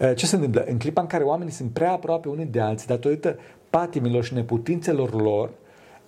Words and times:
Uh, 0.00 0.14
ce 0.14 0.26
se 0.26 0.34
întâmplă? 0.34 0.64
În 0.66 0.78
clipa 0.78 1.00
în 1.00 1.06
care 1.06 1.24
oamenii 1.24 1.52
sunt 1.52 1.70
prea 1.70 1.92
aproape 1.92 2.28
unii 2.28 2.44
de 2.44 2.60
alții, 2.60 2.86
datorită 2.86 3.38
patimilor 3.70 4.24
și 4.24 4.34
neputințelor 4.34 5.20
lor, 5.20 5.50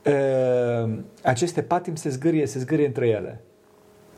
uh, 0.06 0.98
aceste 1.22 1.62
patimi 1.62 1.98
se 1.98 2.08
zgârie, 2.08 2.46
se 2.46 2.58
zgârie 2.58 2.86
între 2.86 3.06
ele. 3.06 3.40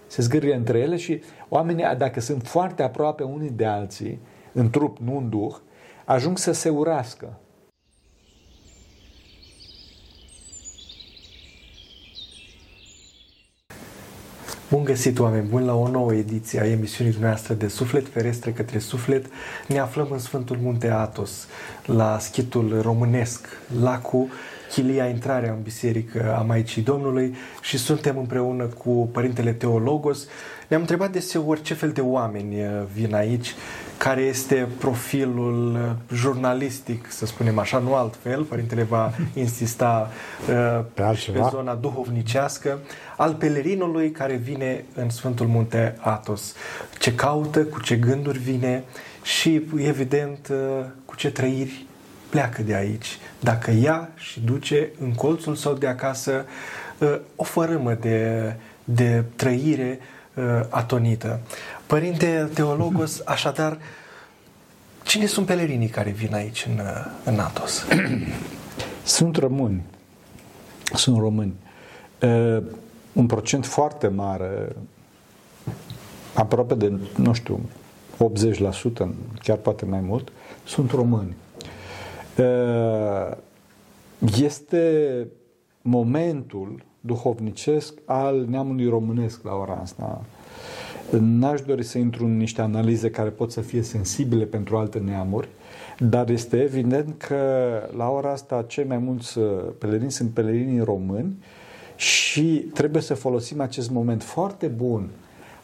Se 0.07 0.23
zgârie 0.23 0.55
între 0.55 0.79
ele 0.79 0.97
și 0.97 1.23
oamenii, 1.49 1.95
dacă 1.99 2.21
sunt 2.21 2.43
foarte 2.43 2.83
aproape 2.83 3.23
unii 3.23 3.51
de 3.51 3.65
alții, 3.65 4.21
în 4.53 4.71
trup, 4.71 4.99
nu 4.99 5.17
în 5.17 5.29
duh, 5.29 5.55
ajung 6.05 6.39
să 6.39 6.53
se 6.53 6.69
urască. 6.69 7.39
Bun 14.71 14.85
găsit, 14.85 15.19
oameni 15.19 15.49
buni, 15.49 15.65
la 15.65 15.75
o 15.75 15.89
nouă 15.89 16.15
ediție 16.15 16.61
a 16.61 16.67
emisiunii 16.67 17.13
dumneavoastră 17.13 17.55
de 17.55 17.69
Suflet 17.69 18.09
Ferestre 18.09 18.51
către 18.51 18.79
Suflet. 18.79 19.27
Ne 19.67 19.79
aflăm 19.79 20.09
în 20.11 20.19
Sfântul 20.19 20.59
Munte 20.63 20.91
Atos, 20.91 21.47
la 21.85 22.19
schitul 22.19 22.81
românesc, 22.83 23.47
lacul 23.81 24.29
chilia 24.71 25.07
intrarea 25.07 25.53
în 25.53 25.63
biserică 25.63 26.37
a 26.39 26.43
Maicii 26.43 26.83
Domnului 26.83 27.35
și 27.61 27.79
suntem 27.79 28.19
împreună 28.19 28.65
cu 28.65 29.09
Părintele 29.13 29.53
Teologos. 29.53 30.27
Ne-am 30.69 30.81
întrebat 30.81 31.13
deseori 31.13 31.63
ce 31.63 31.75
fel 31.75 31.91
de 31.91 32.01
oameni 32.01 32.61
uh, 32.61 32.83
vin 32.95 33.15
aici, 33.15 33.55
care 34.03 34.21
este 34.21 34.69
profilul 34.79 35.75
uh, 35.75 36.17
jurnalistic, 36.17 37.11
să 37.11 37.27
spunem 37.27 37.59
așa, 37.59 37.79
nu 37.79 37.95
altfel, 37.95 38.43
Părintele 38.43 38.83
va 38.83 39.13
insista 39.35 40.11
uh, 40.49 40.85
pe, 40.95 41.03
pe 41.33 41.41
zona 41.51 41.75
duhovnicească, 41.75 42.79
al 43.17 43.35
pelerinului 43.35 44.11
care 44.11 44.35
vine 44.35 44.85
în 44.95 45.11
Sfântul 45.11 45.47
Munte 45.47 45.97
Atos. 45.99 46.55
Ce 46.99 47.15
caută, 47.15 47.65
cu 47.65 47.81
ce 47.81 47.97
gânduri 47.97 48.39
vine 48.39 48.85
și, 49.23 49.63
evident, 49.77 50.53
cu 51.05 51.17
ce 51.17 51.31
trăiri 51.31 51.87
pleacă 52.29 52.63
de 52.63 52.75
aici. 52.75 53.19
Dacă 53.41 53.71
ia 53.71 54.09
și 54.15 54.41
duce 54.41 54.89
în 55.01 55.13
colțul 55.13 55.55
sau 55.55 55.75
de 55.75 55.87
acasă 55.87 56.45
o 57.37 57.45
fărâmă 57.45 57.95
de, 57.95 58.53
de 58.85 59.25
trăire 59.37 59.99
atonită. 60.69 61.41
Părinte 61.91 62.51
Teologos, 62.55 63.23
așadar, 63.25 63.79
cine 65.05 65.27
sunt 65.27 65.47
pelerinii 65.47 65.89
care 65.89 66.11
vin 66.11 66.35
aici 66.35 66.67
în, 66.69 66.81
în 67.25 67.39
Atos? 67.39 67.87
Sunt 69.05 69.37
români. 69.37 69.83
Sunt 70.95 71.19
români. 71.19 71.55
un 73.13 73.27
procent 73.27 73.67
foarte 73.67 74.09
mare, 74.09 74.77
aproape 76.35 76.75
de, 76.75 76.93
nu 77.17 77.33
știu, 77.33 77.61
80%, 79.05 79.09
chiar 79.43 79.57
poate 79.57 79.85
mai 79.85 80.01
mult, 80.01 80.33
sunt 80.65 80.91
români. 80.91 81.37
Este 84.41 85.27
momentul 85.83 86.83
duhovnicesc 87.01 87.95
al 88.05 88.45
neamului 88.49 88.89
românesc 88.89 89.43
la 89.45 89.55
ora 89.55 89.79
asta. 89.83 90.25
N-aș 91.19 91.61
dori 91.61 91.83
să 91.83 91.99
intru 91.99 92.25
în 92.25 92.37
niște 92.37 92.61
analize 92.61 93.11
care 93.11 93.29
pot 93.29 93.53
să 93.53 93.61
fie 93.61 93.83
sensibile 93.83 94.45
pentru 94.45 94.77
alte 94.77 94.99
neamuri, 94.99 95.49
dar 95.99 96.31
este 96.31 96.63
evident 96.63 97.15
că 97.19 97.37
la 97.97 98.09
ora 98.09 98.31
asta 98.31 98.65
cei 98.69 98.85
mai 98.85 98.99
mulți 98.99 99.39
pelerinți 99.79 100.17
sunt 100.17 100.31
pelerinii 100.31 100.81
români 100.81 101.37
și 101.97 102.65
trebuie 102.75 103.03
să 103.03 103.15
folosim 103.15 103.61
acest 103.61 103.91
moment 103.91 104.23
foarte 104.23 104.67
bun 104.67 105.09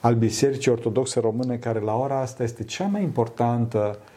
al 0.00 0.14
Bisericii 0.14 0.70
Ortodoxe 0.70 1.20
Române, 1.20 1.56
care 1.56 1.80
la 1.80 1.94
ora 1.96 2.20
asta 2.20 2.42
este 2.42 2.64
cea 2.64 2.86
mai 2.86 3.02
importantă 3.02 3.98
uh, 3.98 4.14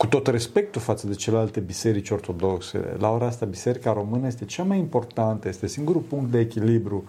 cu 0.00 0.06
tot 0.06 0.26
respectul 0.26 0.80
față 0.80 1.06
de 1.06 1.14
celelalte 1.14 1.60
biserici 1.60 2.10
ortodoxe, 2.10 2.96
la 2.98 3.10
ora 3.10 3.26
asta 3.26 3.46
Biserica 3.46 3.92
Română 3.92 4.26
este 4.26 4.44
cea 4.44 4.62
mai 4.62 4.78
importantă, 4.78 5.48
este 5.48 5.66
singurul 5.66 6.00
punct 6.00 6.30
de 6.30 6.38
echilibru 6.38 7.04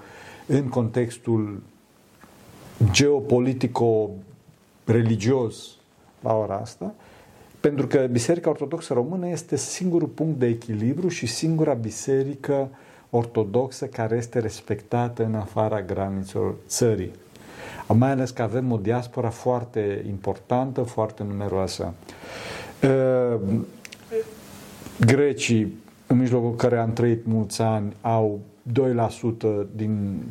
în 0.47 0.67
contextul 0.67 1.61
geopolitico-religios 2.91 5.75
la 6.19 6.33
ora 6.33 6.55
asta, 6.55 6.93
pentru 7.59 7.87
că 7.87 8.07
Biserica 8.11 8.49
Ortodoxă 8.49 8.93
Română 8.93 9.27
este 9.27 9.55
singurul 9.55 10.07
punct 10.07 10.39
de 10.39 10.47
echilibru 10.47 11.07
și 11.07 11.25
singura 11.25 11.73
biserică 11.73 12.69
ortodoxă 13.09 13.85
care 13.85 14.15
este 14.15 14.39
respectată 14.39 15.23
în 15.23 15.35
afara 15.35 15.81
granițelor 15.81 16.55
țării. 16.67 17.11
Mai 17.87 18.11
ales 18.11 18.29
că 18.29 18.41
avem 18.41 18.71
o 18.71 18.77
diaspora 18.77 19.29
foarte 19.29 20.03
importantă, 20.07 20.81
foarte 20.81 21.23
numeroasă. 21.23 21.93
Ehm, 22.81 23.65
grecii, 24.99 25.73
în 26.07 26.17
mijlocul 26.17 26.55
care 26.55 26.77
am 26.77 26.93
trăit 26.93 27.25
mulți 27.25 27.61
ani, 27.61 27.95
au 28.01 28.39
2% 28.63 29.67
din 29.75 30.21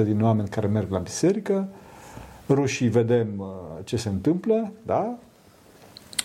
2-3% 0.00 0.04
din 0.04 0.22
oameni 0.22 0.48
care 0.48 0.66
merg 0.66 0.90
la 0.90 0.98
biserică. 0.98 1.68
Rușii 2.48 2.88
vedem 2.88 3.28
uh, 3.38 3.46
ce 3.84 3.96
se 3.96 4.08
întâmplă, 4.08 4.72
da? 4.82 5.18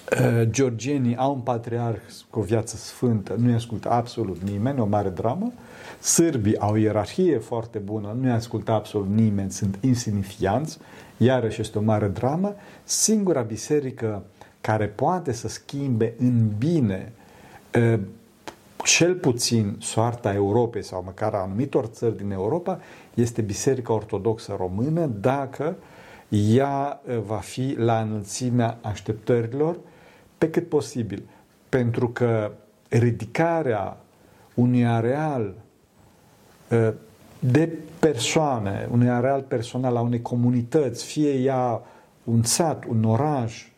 Ehm, 0.10 0.50
georgienii 0.50 1.16
au 1.16 1.34
un 1.34 1.40
patriarh 1.40 2.02
cu 2.30 2.40
o 2.40 2.42
viață 2.42 2.76
sfântă, 2.76 3.36
nu-i 3.38 3.54
ascultă 3.54 3.90
absolut 3.90 4.42
nimeni, 4.42 4.80
o 4.80 4.86
mare 4.86 5.10
dramă. 5.10 5.52
Sârbii 6.00 6.60
au 6.60 6.72
o 6.72 6.76
ierarhie 6.76 7.38
foarte 7.38 7.78
bună, 7.78 8.16
nu-i 8.20 8.32
ascultă 8.32 8.72
absolut 8.72 9.10
nimeni, 9.10 9.52
sunt 9.52 9.78
insignifianți, 9.82 10.78
iarăși 11.18 11.62
este 11.62 11.78
o 11.78 11.82
mare 11.82 12.08
dramă. 12.08 12.56
Singura 12.84 13.42
biserică 13.42 14.24
care 14.62 14.86
poate 14.86 15.32
să 15.32 15.48
schimbe 15.48 16.14
în 16.18 16.52
bine 16.58 17.12
cel 18.84 19.16
puțin 19.16 19.76
soarta 19.80 20.34
Europei 20.34 20.84
sau 20.84 21.04
măcar 21.04 21.34
a 21.34 21.38
anumitor 21.38 21.86
țări 21.86 22.18
din 22.18 22.32
Europa 22.32 22.80
este 23.14 23.42
Biserica 23.42 23.94
Ortodoxă 23.94 24.56
Română 24.58 25.06
dacă 25.06 25.76
ea 26.30 27.02
va 27.26 27.38
fi 27.38 27.76
la 27.78 28.00
înălțimea 28.02 28.78
așteptărilor 28.82 29.78
pe 30.38 30.50
cât 30.50 30.70
posibil. 30.70 31.24
Pentru 31.70 32.10
că 32.10 32.52
ridicarea 32.90 33.98
unui 34.54 34.86
areal 34.86 35.54
de 37.40 37.78
persoane, 38.00 38.88
unui 38.92 39.10
areal 39.10 39.42
personal 39.42 39.96
a 39.96 40.02
unei 40.02 40.22
comunități, 40.22 41.06
fie 41.06 41.34
ea 41.34 41.82
un 42.24 42.44
sat, 42.44 42.86
un 42.86 43.04
oraș, 43.04 43.71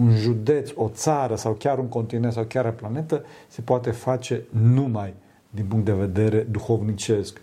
un 0.00 0.16
județ, 0.16 0.70
o 0.74 0.88
țară 0.88 1.36
sau 1.36 1.52
chiar 1.52 1.78
un 1.78 1.88
continent 1.88 2.32
sau 2.32 2.44
chiar 2.44 2.66
o 2.66 2.70
planetă 2.70 3.24
se 3.48 3.60
poate 3.60 3.90
face 3.90 4.42
numai 4.50 5.14
din 5.50 5.64
punct 5.64 5.84
de 5.84 5.92
vedere 5.92 6.46
duhovnicesc 6.50 7.40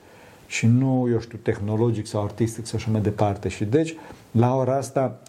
și 0.47 0.65
nu, 0.65 1.07
eu 1.11 1.19
știu, 1.19 1.37
tehnologic 1.37 2.07
sau 2.07 2.23
artistic 2.23 2.65
sau 2.65 2.77
așa 2.77 2.91
mai 2.91 3.01
departe. 3.01 3.47
Și 3.47 3.65
deci, 3.65 3.95
la 4.31 4.55
ora 4.55 4.75
asta, 4.75 5.19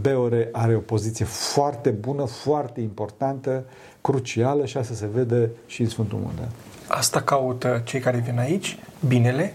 Beore 0.00 0.48
are 0.52 0.74
o 0.74 0.78
poziție 0.78 1.24
foarte 1.24 1.90
bună, 1.90 2.24
foarte 2.24 2.80
importantă, 2.80 3.64
crucială 4.00 4.66
și 4.66 4.76
asta 4.76 4.94
se 4.94 5.08
vede 5.14 5.50
și 5.66 5.82
în 5.82 5.88
Sfântul 5.88 6.18
Munte. 6.18 6.48
Asta 6.88 7.20
caută 7.20 7.82
cei 7.84 8.00
care 8.00 8.18
vin 8.18 8.38
aici, 8.38 8.78
binele, 9.08 9.54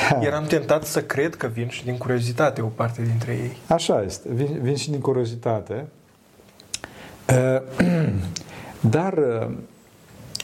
Eram 0.20 0.44
tentat 0.44 0.84
să 0.84 1.02
cred 1.02 1.34
că 1.34 1.46
vin 1.46 1.68
și 1.68 1.84
din 1.84 1.96
curiozitate 1.96 2.60
o 2.60 2.66
parte 2.66 3.02
dintre 3.02 3.32
ei. 3.32 3.56
Așa 3.66 4.02
este, 4.02 4.28
vin, 4.32 4.58
vin 4.60 4.76
și 4.76 4.90
din 4.90 5.00
curiozitate. 5.00 5.86
Dar 8.80 9.48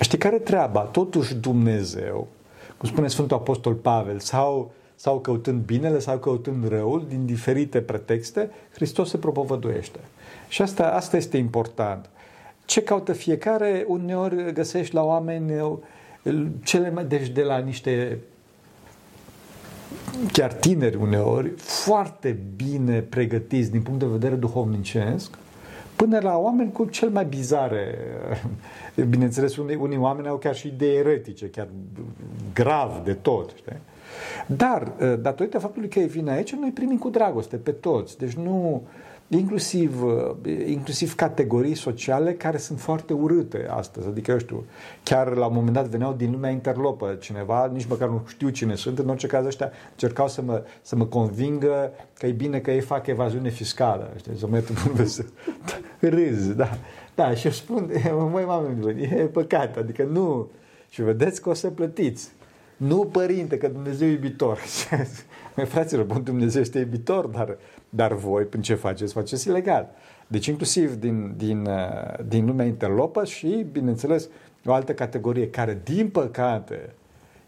știi 0.01 0.19
care 0.19 0.39
treaba? 0.39 0.81
Totuși 0.81 1.35
Dumnezeu, 1.35 2.29
cum 2.77 2.89
spune 2.89 3.09
Sfântul 3.09 3.37
Apostol 3.37 3.75
Pavel, 3.75 4.19
sau, 4.19 4.73
sau 4.95 5.19
căutând 5.19 5.61
binele 5.61 5.99
sau 5.99 6.19
căutând 6.19 6.69
răul, 6.69 7.05
din 7.09 7.27
diferite 7.27 7.81
pretexte, 7.81 8.51
Hristos 8.75 9.09
se 9.09 9.17
propovăduiește. 9.17 9.99
Și 10.49 10.63
asta, 10.63 10.91
asta 10.91 11.17
este 11.17 11.37
important. 11.37 12.09
Ce 12.65 12.83
caută 12.83 13.13
fiecare, 13.13 13.85
uneori 13.89 14.53
găsești 14.53 14.95
la 14.95 15.03
oameni 15.03 15.53
cele 16.63 16.91
mai, 16.91 17.05
deci 17.05 17.29
de 17.29 17.43
la 17.43 17.59
niște 17.59 18.19
chiar 20.33 20.53
tineri 20.53 20.97
uneori, 20.97 21.53
foarte 21.57 22.39
bine 22.57 23.01
pregătiți 23.01 23.71
din 23.71 23.83
punct 23.83 24.01
de 24.01 24.07
vedere 24.07 24.35
duhovnicesc, 24.35 25.39
până 25.97 26.19
la 26.23 26.37
oameni 26.37 26.73
cu 26.73 26.85
cel 26.85 27.09
mai 27.09 27.25
bizare. 27.25 27.99
Bineînțeles, 29.09 29.57
unii, 29.57 29.77
unii 29.77 29.99
oameni 29.99 30.29
au 30.29 30.37
chiar 30.37 30.55
și 30.55 30.67
idei 30.67 30.97
eretice, 30.97 31.47
chiar 31.47 31.69
grav 32.55 33.05
de 33.05 33.13
tot. 33.13 33.53
Știi? 33.57 33.79
Dar, 34.47 34.93
ă, 35.01 35.17
datorită 35.17 35.59
faptului 35.59 35.89
că 35.89 35.99
ei 35.99 36.07
vin 36.07 36.29
aici, 36.29 36.53
noi 36.53 36.71
primim 36.71 36.99
cu 36.99 37.09
dragoste 37.09 37.57
pe 37.57 37.71
toți. 37.71 38.19
Deci 38.19 38.33
nu, 38.33 38.83
inclusiv, 39.29 40.03
inclusiv 40.67 41.15
categorii 41.15 41.75
sociale 41.75 42.33
care 42.33 42.57
sunt 42.57 42.81
foarte 42.81 43.13
urâte 43.13 43.67
astăzi. 43.71 44.07
Adică, 44.07 44.31
eu 44.31 44.39
știu, 44.39 44.65
chiar 45.03 45.35
la 45.35 45.47
un 45.47 45.55
moment 45.55 45.75
dat 45.75 45.87
veneau 45.87 46.13
din 46.13 46.31
lumea 46.31 46.51
interlopă 46.51 47.15
cineva, 47.21 47.71
nici 47.73 47.87
măcar 47.87 48.09
nu 48.09 48.23
știu 48.27 48.49
cine 48.49 48.75
sunt, 48.75 48.99
în 48.99 49.09
orice 49.09 49.27
caz 49.27 49.47
ăștia 49.47 49.71
încercau 49.91 50.29
să 50.29 50.43
mă, 50.43 50.63
să 50.83 50.97
mă 50.97 51.05
convingă 51.05 51.93
că 52.19 52.27
e 52.27 52.31
bine 52.31 52.59
că 52.59 52.71
ei 52.71 52.81
fac 52.81 53.07
evaziune 53.07 53.49
fiscală. 53.49 54.13
Știi, 54.17 54.39
să 54.39 54.47
merg 54.47 54.65
să 55.05 55.25
râz, 55.99 56.53
da. 56.53 56.79
Da, 57.15 57.35
și 57.35 57.47
eu 57.47 57.53
spun, 57.53 57.91
măi, 58.33 58.45
mamă, 58.45 58.91
e 58.91 59.07
păcat, 59.07 59.77
adică 59.77 60.03
nu. 60.03 60.49
Și 60.89 61.03
vedeți 61.03 61.43
că 61.43 61.49
o 61.49 61.55
să 61.55 61.69
plătiți. 61.71 62.33
Nu 62.77 63.05
părinte, 63.05 63.59
că 63.59 63.69
Dumnezeu 63.69 64.09
e 64.09 64.11
iubitor. 64.11 64.59
Măi, 65.57 65.67
fraților, 65.75 66.05
bun, 66.05 66.23
Dumnezeu 66.23 66.61
este 66.61 66.79
iubitor, 66.79 67.27
dar, 67.27 67.57
dar 67.89 68.13
voi, 68.13 68.45
prin 68.45 68.63
ce 68.63 68.75
faceți? 68.75 69.13
Faceți 69.13 69.49
ilegal. 69.49 69.89
Deci 70.27 70.47
inclusiv 70.47 70.95
din, 70.95 71.35
din, 71.37 71.67
uh, 71.67 72.25
din 72.29 72.47
lumea 72.47 72.67
interlopă 72.67 73.25
și, 73.25 73.67
bineînțeles, 73.73 74.29
o 74.67 74.73
altă 74.73 74.95
categorie 74.95 75.51
care, 75.51 75.81
din 75.85 76.09
păcate, 76.09 76.91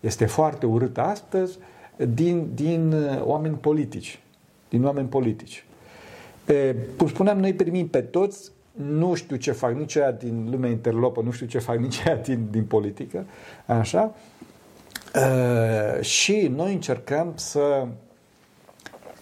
este 0.00 0.26
foarte 0.26 0.67
urâtă 0.67 1.00
astăzi, 1.00 1.58
din, 2.14 2.50
din 2.55 2.93
uh, 2.93 3.23
oameni 3.23 3.56
politici. 3.56 4.20
Din 4.69 4.85
oameni 4.85 5.09
politici. 5.09 5.64
E, 6.47 6.75
cum 6.97 7.09
spuneam, 7.09 7.38
noi 7.38 7.55
primim 7.55 7.88
pe 7.88 8.00
toți, 8.00 8.50
nu 8.73 9.14
știu 9.14 9.37
ce 9.37 9.52
fac 9.52 9.75
nici 9.75 9.97
aia 9.97 10.11
din 10.11 10.49
lumea 10.50 10.70
interlopă, 10.70 11.23
nu 11.23 11.31
știu 11.31 11.47
ce 11.47 11.59
fac 11.59 11.79
nici 11.79 12.06
aia 12.06 12.17
din, 12.17 12.47
din 12.50 12.64
politică, 12.64 13.25
așa, 13.67 14.14
Uh, 15.16 16.00
și 16.00 16.52
noi 16.56 16.72
încercăm 16.72 17.32
să, 17.34 17.86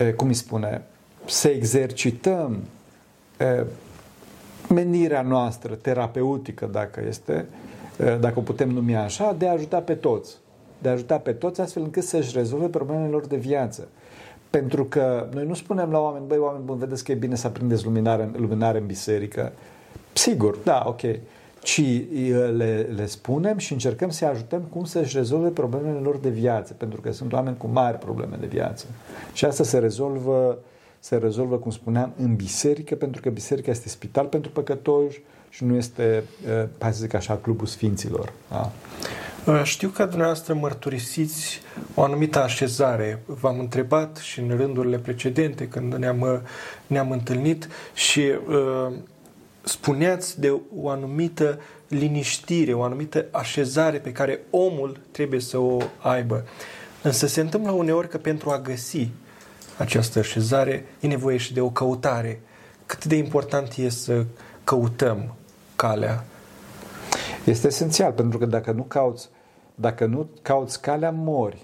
uh, 0.00 0.12
cum 0.12 0.29
îi 0.29 0.35
spune, 0.35 0.82
să 1.25 1.49
exercităm 1.49 2.58
uh, 3.41 3.67
menirea 4.69 5.23
noastră 5.23 5.75
terapeutică, 5.75 6.69
dacă 6.73 7.02
este, 7.08 7.46
dacă 8.20 8.38
o 8.38 8.43
putem 8.43 8.70
numi 8.70 8.96
așa, 8.96 9.35
de 9.38 9.49
a 9.49 9.52
ajuta 9.52 9.81
pe 9.81 9.94
toți. 9.94 10.37
De 10.79 10.88
a 10.88 10.93
ajuta 10.93 11.19
pe 11.19 11.32
toți 11.32 11.61
astfel 11.61 11.82
încât 11.82 12.02
să-și 12.02 12.37
rezolve 12.37 12.67
problemele 12.67 13.08
lor 13.08 13.26
de 13.26 13.37
viață. 13.37 13.88
Pentru 14.50 14.85
că 14.85 15.29
noi 15.32 15.46
nu 15.46 15.55
spunem 15.55 15.91
la 15.91 15.99
oameni, 15.99 16.25
băi, 16.26 16.38
oameni 16.38 16.64
buni, 16.64 16.79
vedeți 16.79 17.05
că 17.05 17.12
e 17.12 17.14
bine 17.14 17.35
să 17.35 17.46
aprindeți 17.46 17.85
luminare, 17.85 18.31
luminare 18.37 18.79
în 18.79 18.87
biserică. 18.87 19.52
Sigur, 20.12 20.56
da, 20.56 20.85
ok 20.87 21.02
ci 21.65 21.83
le, 22.57 22.89
le 22.95 23.07
spunem 23.07 23.59
și 23.59 23.73
încercăm 23.73 24.11
să-i 24.11 24.29
ajutăm 24.29 24.61
cum 24.61 24.85
să-și 24.85 25.17
rezolve 25.17 25.49
problemele 25.49 25.99
lor 25.99 26.17
de 26.17 26.29
viață, 26.29 26.73
pentru 26.73 27.01
că 27.01 27.13
sunt 27.13 27.33
oameni 27.33 27.57
cu 27.57 27.67
mari 27.67 27.99
probleme 27.99 28.37
de 28.41 28.47
viață. 28.47 28.87
Și 29.33 29.45
asta 29.45 29.65
se 29.65 29.79
rezolvă, 29.79 30.59
se 30.99 31.17
rezolvă, 31.17 31.57
cum 31.57 31.71
spuneam, 31.71 32.13
în 32.17 32.35
biserică, 32.35 32.95
pentru 32.95 33.21
că 33.21 33.31
biserica 33.31 33.71
este 33.71 33.89
spital 33.89 34.27
pentru 34.27 34.51
păcătoși 34.51 35.23
și 35.49 35.65
nu 35.65 35.77
este, 35.77 36.25
hai 36.79 36.93
să 36.93 37.01
zic 37.01 37.15
așa, 37.15 37.37
clubul 37.37 37.67
sfinților. 37.67 38.33
Da? 38.51 38.71
Știu 39.63 39.89
că 39.89 40.05
dumneavoastră 40.05 40.55
mărturisiți 40.55 41.61
o 41.95 42.03
anumită 42.03 42.43
așezare. 42.43 43.23
V-am 43.27 43.59
întrebat 43.59 44.17
și 44.17 44.41
în 44.41 44.57
rândurile 44.57 44.99
precedente 44.99 45.69
când 45.69 45.95
ne-am, 45.95 46.43
ne-am 46.87 47.11
întâlnit 47.11 47.69
și 47.95 48.21
uh, 48.21 48.95
spuneați 49.65 50.41
de 50.41 50.61
o 50.77 50.89
anumită 50.89 51.61
liniștire, 51.89 52.73
o 52.73 52.83
anumită 52.83 53.27
așezare 53.31 53.99
pe 53.99 54.13
care 54.13 54.41
omul 54.51 55.01
trebuie 55.11 55.41
să 55.41 55.59
o 55.59 55.79
aibă. 55.99 56.45
Însă 57.03 57.27
se 57.27 57.41
întâmplă 57.41 57.71
uneori 57.71 58.09
că 58.09 58.19
pentru 58.19 58.51
a 58.51 58.59
găsi 58.59 59.09
această 59.79 60.19
așezare 60.19 60.85
e 61.01 61.07
nevoie 61.07 61.37
și 61.37 61.53
de 61.53 61.61
o 61.61 61.71
căutare. 61.71 62.41
Cât 62.87 63.05
de 63.05 63.17
important 63.17 63.73
e 63.77 63.89
să 63.89 64.25
căutăm 64.65 65.35
calea? 65.77 66.25
Este 67.45 67.67
esențial, 67.67 68.13
pentru 68.13 68.39
că 68.39 68.47
dacă 68.47 68.71
nu 68.73 68.83
cauți, 68.83 69.29
dacă 69.75 70.07
nu 70.07 70.29
cauți 70.43 70.81
calea, 70.81 71.11
mori. 71.11 71.63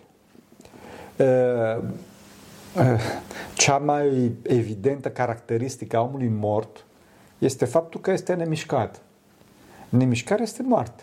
Cea 3.54 3.76
mai 3.76 4.32
evidentă 4.42 5.08
caracteristică 5.08 5.96
a 5.96 6.00
omului 6.00 6.28
mort 6.28 6.84
este 7.40 7.64
faptul 7.64 8.00
că 8.00 8.10
este 8.10 8.34
nemișcat. 8.34 9.00
Nemișcarea 9.88 10.42
este 10.42 10.62
moarte. 10.62 11.02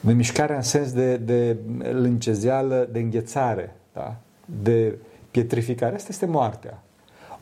Nemișcarea 0.00 0.56
în 0.56 0.62
sens 0.62 0.92
de, 0.92 1.16
de 1.16 1.56
lâncezeală, 1.92 2.88
de 2.92 2.98
înghețare, 2.98 3.76
da? 3.92 4.16
de 4.62 4.94
pietrificare. 5.30 5.94
Asta 5.94 6.08
este 6.10 6.26
moartea. 6.26 6.82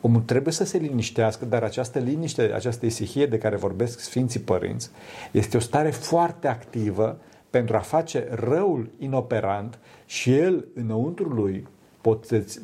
Omul 0.01 0.21
trebuie 0.21 0.53
să 0.53 0.63
se 0.63 0.77
liniștească, 0.77 1.45
dar 1.45 1.63
această 1.63 1.99
liniște, 1.99 2.41
această 2.41 2.85
isihie 2.85 3.25
de 3.25 3.37
care 3.37 3.55
vorbesc 3.55 3.99
Sfinții 3.99 4.39
Părinți, 4.39 4.89
este 5.31 5.57
o 5.57 5.59
stare 5.59 5.89
foarte 5.89 6.47
activă 6.47 7.17
pentru 7.49 7.75
a 7.75 7.79
face 7.79 8.27
răul 8.29 8.89
inoperant 8.99 9.77
și 10.05 10.33
el, 10.33 10.65
înăuntru 10.73 11.29
lui, 11.29 11.67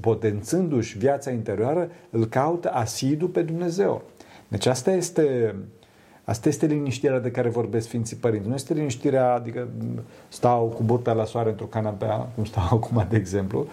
potențându-și 0.01 0.97
viața 0.97 1.31
interioară, 1.31 1.89
îl 2.09 2.25
caută 2.25 2.71
asidu 2.71 3.29
pe 3.29 3.41
Dumnezeu. 3.41 4.01
Deci 4.53 4.65
asta 4.65 4.91
este, 4.91 5.55
asta 6.23 6.49
este 6.49 6.65
liniștirea 6.65 7.19
de 7.19 7.31
care 7.31 7.49
vorbesc 7.49 7.87
Sfinții 7.87 8.15
Părinți. 8.15 8.47
Nu 8.47 8.53
este 8.53 8.73
liniștirea, 8.73 9.33
adică 9.33 9.67
stau 10.27 10.65
cu 10.65 10.83
burta 10.83 11.13
la 11.13 11.25
soare 11.25 11.49
într-o 11.49 11.65
canapea, 11.65 12.15
cum 12.35 12.45
stau 12.45 12.63
acum, 12.77 13.05
de 13.09 13.15
exemplu, 13.15 13.67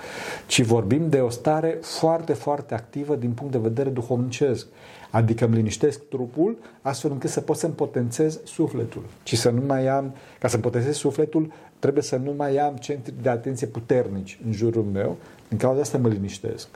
ci 0.47 0.63
vorbim 0.63 1.09
de 1.09 1.21
o 1.21 1.29
stare 1.29 1.79
foarte, 1.83 2.33
foarte 2.33 2.75
activă 2.75 3.17
din 3.17 3.31
punct 3.31 3.53
de 3.53 3.59
vedere 3.59 3.89
duhovnicesc. 3.91 4.67
Adică 5.11 5.45
îmi 5.45 5.55
liniștesc 5.55 6.09
trupul 6.09 6.59
astfel 6.83 7.11
încât 7.11 7.31
să 7.31 7.41
pot 7.41 7.57
să-mi 7.57 7.75
potențez 7.75 8.41
sufletul. 8.45 9.03
Și 9.23 9.37
să 9.37 9.51
nu 9.51 9.63
mai 9.67 9.87
am, 9.87 10.15
ca 10.39 10.49
să-mi 10.49 10.63
potențez 10.63 10.97
sufletul, 10.97 11.53
trebuie 11.79 12.03
să 12.03 12.17
nu 12.17 12.35
mai 12.37 12.57
am 12.57 12.77
centri 12.77 13.15
de 13.23 13.29
atenție 13.29 13.67
puternici 13.67 14.39
în 14.47 14.53
jurul 14.53 14.85
meu. 14.93 15.17
Din 15.49 15.59
cauza 15.59 15.81
asta 15.81 15.99
mă 15.99 16.09
liniștesc 16.09 16.69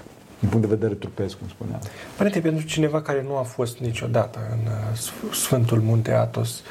din 0.45 0.53
punct 0.53 0.69
de 0.69 0.75
vedere 0.75 0.95
trupesc, 0.95 1.39
cum 1.39 1.49
spuneam. 1.49 1.81
Părinte, 2.17 2.41
pentru 2.41 2.67
cineva 2.67 3.03
care 3.03 3.23
nu 3.23 3.37
a 3.37 3.43
fost 3.43 3.79
niciodată 3.79 4.39
în 4.51 4.59
uh, 4.67 5.33
Sfântul 5.33 5.81
Munte 5.81 6.13
Atos, 6.13 6.63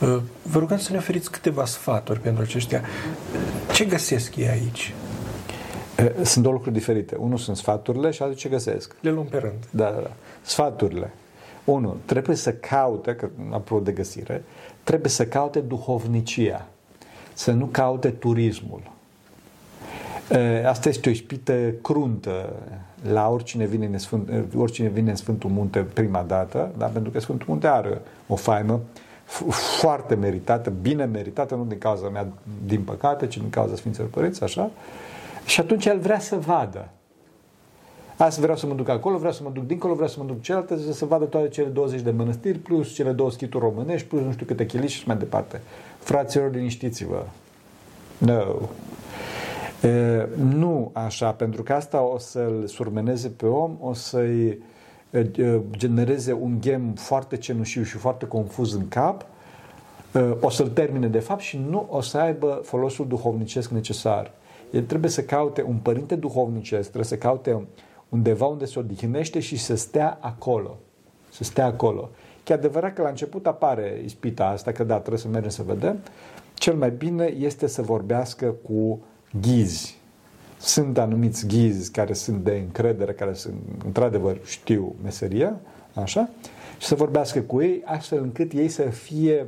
uh, 0.00 0.18
vă 0.42 0.58
rugăm 0.58 0.78
să 0.78 0.92
ne 0.92 0.98
oferiți 0.98 1.30
câteva 1.30 1.64
sfaturi 1.64 2.20
pentru 2.20 2.42
aceștia. 2.42 2.82
Ce 3.72 3.84
găsesc 3.84 4.36
ei 4.36 4.48
aici? 4.48 4.94
Uh, 5.98 6.24
sunt 6.24 6.42
două 6.42 6.54
lucruri 6.54 6.74
diferite. 6.74 7.16
Unul 7.16 7.38
sunt 7.38 7.56
sfaturile 7.56 8.10
și 8.10 8.22
altul 8.22 8.38
ce 8.38 8.48
găsesc. 8.48 8.96
Le 9.00 9.10
luăm 9.10 9.26
pe 9.26 9.38
rând. 9.38 9.66
Da, 9.70 9.84
da, 9.84 10.00
da. 10.00 10.10
Sfaturile. 10.42 11.12
Unu, 11.64 11.96
trebuie 12.04 12.36
să 12.36 12.52
caute, 12.52 13.14
că 13.14 13.28
apropo 13.50 13.82
de 13.82 13.92
găsire, 13.92 14.44
trebuie 14.82 15.10
să 15.10 15.26
caute 15.26 15.60
duhovnicia. 15.60 16.66
Să 17.32 17.52
nu 17.52 17.64
caute 17.64 18.10
turismul. 18.10 18.94
Asta 20.66 20.88
este 20.88 21.08
o 21.08 21.12
ispită 21.12 21.70
cruntă 21.82 22.52
la 23.12 23.28
oricine 23.28 23.64
vine 23.64 23.86
în, 23.86 23.98
Sfânt, 23.98 24.30
oricine 24.56 24.88
vine 24.88 25.10
în 25.10 25.16
Sfântul 25.16 25.50
Munte 25.50 25.78
prima 25.80 26.22
dată, 26.22 26.70
da? 26.78 26.86
pentru 26.86 27.10
că 27.10 27.20
Sfântul 27.20 27.46
Munte 27.48 27.66
are 27.66 28.00
o 28.26 28.36
faimă 28.36 28.80
foarte 29.78 30.14
meritată, 30.14 30.72
bine 30.80 31.04
meritată, 31.04 31.54
nu 31.54 31.64
din 31.64 31.78
cauza 31.78 32.08
mea, 32.08 32.28
din 32.66 32.82
păcate, 32.82 33.26
ci 33.26 33.36
din 33.36 33.50
cauza 33.50 33.74
Sfinților 33.74 34.08
Părinți, 34.08 34.42
așa. 34.42 34.70
Și 35.46 35.60
atunci 35.60 35.86
el 35.86 35.98
vrea 35.98 36.18
să 36.18 36.36
vadă. 36.36 36.88
Azi 38.16 38.40
vreau 38.40 38.56
să 38.56 38.66
mă 38.66 38.74
duc 38.74 38.88
acolo, 38.88 39.16
vreau 39.16 39.32
să 39.32 39.40
mă 39.42 39.50
duc 39.54 39.66
dincolo, 39.66 39.94
vreau 39.94 40.08
să 40.08 40.16
mă 40.18 40.24
duc 40.26 40.40
cealaltă, 40.40 40.78
să 40.92 41.04
vadă 41.04 41.24
toate 41.24 41.48
cele 41.48 41.68
20 41.68 42.00
de 42.00 42.10
mănăstiri, 42.10 42.58
plus 42.58 42.94
cele 42.94 43.12
două 43.12 43.30
schituri 43.30 43.64
românești, 43.64 44.06
plus 44.06 44.22
nu 44.22 44.32
știu 44.32 44.46
câte 44.46 44.66
chiliși 44.66 44.98
și 44.98 45.06
mai 45.06 45.16
departe. 45.16 45.60
Fraților, 45.98 46.54
liniștiți-vă. 46.54 47.24
No. 48.18 48.42
Nu 50.36 50.90
așa, 50.92 51.32
pentru 51.32 51.62
că 51.62 51.72
asta 51.72 52.02
o 52.02 52.18
să-l 52.18 52.66
surmeneze 52.66 53.28
pe 53.28 53.46
om, 53.46 53.76
o 53.80 53.92
să-i 53.92 54.58
genereze 55.70 56.32
un 56.32 56.58
ghem 56.60 56.92
foarte 56.94 57.36
cenușiu 57.36 57.82
și 57.82 57.96
foarte 57.96 58.26
confuz 58.26 58.74
în 58.74 58.88
cap, 58.88 59.26
o 60.40 60.50
să-l 60.50 60.68
termine 60.68 61.06
de 61.06 61.18
fapt 61.18 61.40
și 61.40 61.60
nu 61.68 61.86
o 61.90 62.00
să 62.00 62.18
aibă 62.18 62.60
folosul 62.62 63.06
duhovnicesc 63.06 63.70
necesar. 63.70 64.32
El 64.70 64.82
trebuie 64.82 65.10
să 65.10 65.22
caute 65.22 65.62
un 65.62 65.76
părinte 65.76 66.14
duhovnicesc, 66.14 66.82
trebuie 66.82 67.04
să 67.04 67.16
caute 67.16 67.66
undeva 68.08 68.46
unde 68.46 68.64
se 68.64 68.78
odihnește 68.78 69.40
și 69.40 69.58
să 69.58 69.76
stea 69.76 70.18
acolo. 70.20 70.78
Să 71.30 71.44
stea 71.44 71.66
acolo. 71.66 72.10
E 72.46 72.52
adevărat 72.54 72.94
că 72.94 73.02
la 73.02 73.08
început 73.08 73.46
apare 73.46 74.00
ispita 74.04 74.46
asta, 74.46 74.72
că 74.72 74.84
da, 74.84 74.94
trebuie 74.96 75.18
să 75.18 75.28
mergem 75.28 75.50
să 75.50 75.62
vedem. 75.62 75.98
Cel 76.54 76.74
mai 76.74 76.90
bine 76.90 77.24
este 77.24 77.66
să 77.66 77.82
vorbească 77.82 78.54
cu 78.62 79.00
ghizi. 79.40 79.98
Sunt 80.58 80.98
anumiți 80.98 81.46
ghizi 81.46 81.90
care 81.90 82.12
sunt 82.12 82.44
de 82.44 82.62
încredere, 82.64 83.12
care 83.12 83.32
sunt, 83.32 83.54
într-adevăr 83.84 84.38
știu 84.44 84.94
meseria, 85.02 85.60
așa, 85.94 86.28
și 86.78 86.86
să 86.86 86.94
vorbească 86.94 87.40
cu 87.40 87.62
ei 87.62 87.82
astfel 87.84 88.22
încât 88.22 88.52
ei 88.52 88.68
să 88.68 88.82
fie 88.82 89.46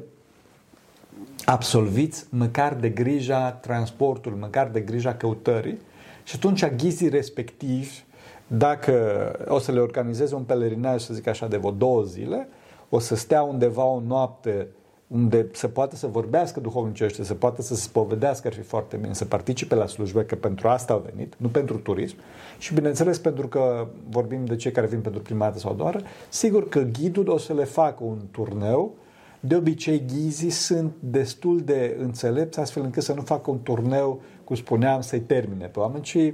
absolviți 1.45 2.27
măcar 2.31 2.75
de 2.75 2.89
grija 2.89 3.53
transportului, 3.53 4.39
măcar 4.39 4.69
de 4.69 4.81
grija 4.81 5.15
căutării 5.15 5.79
și 6.25 6.35
atunci 6.37 6.67
ghizii 6.67 7.09
respectivi 7.09 8.03
dacă 8.47 9.33
o 9.49 9.59
să 9.59 9.73
le 9.73 9.81
organizeze 9.81 10.35
un 10.35 10.43
pelerinaj, 10.43 11.03
să 11.03 11.15
zic 11.15 11.27
așa, 11.27 11.49
de 11.49 11.57
vreo 11.57 11.71
două 11.71 12.03
zile, 12.03 12.49
o 12.89 12.99
să 12.99 13.15
stea 13.15 13.43
undeva 13.43 13.85
o 13.85 14.01
noapte 14.01 14.67
unde 15.09 15.47
se 15.53 15.69
poate 15.69 15.97
să 15.97 16.07
vorbească 16.07 16.61
duhovnicește, 16.61 17.23
se 17.23 17.35
poate 17.35 17.63
să 17.63 17.75
se 17.75 17.81
spovedească, 17.81 18.47
ar 18.47 18.55
fi 18.55 18.61
foarte 18.63 18.97
bine, 18.97 19.13
să 19.15 19.25
participe 19.25 19.75
la 19.75 19.87
slujbe, 19.87 20.25
că 20.25 20.35
pentru 20.35 20.69
asta 20.69 20.93
au 20.93 21.09
venit, 21.13 21.35
nu 21.37 21.49
pentru 21.49 21.79
turism. 21.79 22.17
Și 22.59 22.75
bineînțeles, 22.75 23.19
pentru 23.19 23.49
că 23.49 23.87
vorbim 24.11 24.45
de 24.45 24.57
cei 24.57 24.73
care 24.73 24.87
vin 24.87 25.01
pentru 25.01 25.21
prima 25.21 25.45
dată 25.45 25.59
sau 25.59 25.75
doar, 25.75 26.03
sigur 26.29 26.69
că 26.69 26.81
ghidul 26.81 27.29
o 27.29 27.39
să 27.39 27.53
le 27.53 27.65
facă 27.65 28.05
un 28.05 28.19
turneu. 28.31 28.95
De 29.41 29.57
obicei, 29.57 30.05
ghizii 30.07 30.51
sunt 30.51 30.93
destul 31.01 31.61
de 31.61 31.97
înțelepți, 32.01 32.61
astfel 32.61 32.83
încât 32.83 33.03
să 33.03 33.13
nu 33.13 33.23
facă 33.23 33.51
un 33.51 33.63
turneu, 33.63 34.21
cum 34.45 34.57
spuneam, 34.57 35.01
să-i 35.01 35.21
termine 35.21 35.67
pe 35.67 35.79
oameni, 35.79 36.03
ci 36.03 36.15
uh, 36.15 36.33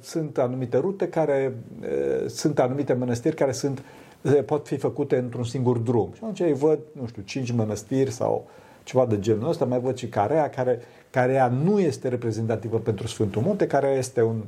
sunt 0.00 0.38
anumite 0.38 0.76
rute 0.76 1.08
care, 1.08 1.56
uh, 1.80 2.28
sunt 2.28 2.58
anumite 2.58 2.92
mănăstiri 2.92 3.36
care 3.36 3.52
sunt 3.52 3.82
pot 4.30 4.66
fi 4.66 4.76
făcute 4.76 5.16
într-un 5.16 5.44
singur 5.44 5.78
drum. 5.78 6.10
Și 6.12 6.20
atunci 6.22 6.40
îi 6.40 6.52
văd, 6.52 6.78
nu 7.00 7.06
știu, 7.06 7.22
cinci 7.22 7.52
mănăstiri 7.52 8.10
sau 8.10 8.46
ceva 8.84 9.06
de 9.06 9.18
genul 9.18 9.48
ăsta, 9.48 9.64
mai 9.64 9.80
văd 9.80 9.96
și 9.96 10.08
Carea, 10.08 10.50
care, 10.50 10.80
care 11.10 11.52
nu 11.64 11.80
este 11.80 12.08
reprezentativă 12.08 12.78
pentru 12.78 13.06
Sfântul 13.06 13.42
Munte, 13.42 13.66
care 13.66 13.88
este 13.98 14.22
un, 14.22 14.42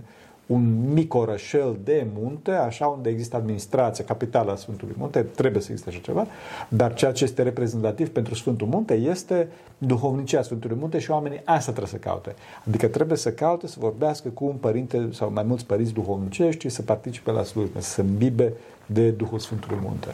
un 0.49 0.93
mic 0.93 1.15
orășel 1.15 1.77
de 1.85 2.07
munte, 2.19 2.51
așa 2.51 2.87
unde 2.87 3.09
există 3.09 3.37
administrația, 3.37 4.05
capitala 4.05 4.57
Sfântului 4.57 4.95
Munte, 4.99 5.23
trebuie 5.23 5.63
să 5.63 5.69
existe 5.71 5.91
așa 5.91 6.01
ceva, 6.03 6.27
dar 6.69 6.95
ceea 6.95 7.13
ce 7.13 7.25
este 7.25 7.43
reprezentativ 7.43 8.09
pentru 8.09 8.35
Sfântul 8.35 8.67
Munte 8.67 8.95
este 8.95 9.49
duhovnicia 9.79 10.43
Sfântului 10.43 10.77
Munte 10.81 10.99
și 10.99 11.11
oamenii 11.11 11.41
asta 11.45 11.73
trebuie 11.73 11.93
să 11.93 12.09
caute. 12.09 12.35
Adică 12.67 12.87
trebuie 12.87 13.19
să 13.19 13.33
caute 13.33 13.67
să 13.67 13.77
vorbească 13.79 14.29
cu 14.29 14.45
un 14.45 14.57
părinte 14.57 15.09
sau 15.13 15.33
mai 15.33 15.43
mulți 15.43 15.67
părinți 15.67 15.93
duhovnicești 15.93 16.61
și 16.61 16.69
să 16.69 16.83
participe 16.83 17.31
la 17.31 17.43
slujbe, 17.43 17.81
să 17.81 17.91
se 17.91 18.01
îmbibe 18.01 18.53
de 18.93 19.11
Duhul 19.11 19.39
Sfântului 19.39 19.79
Munte. 19.83 20.09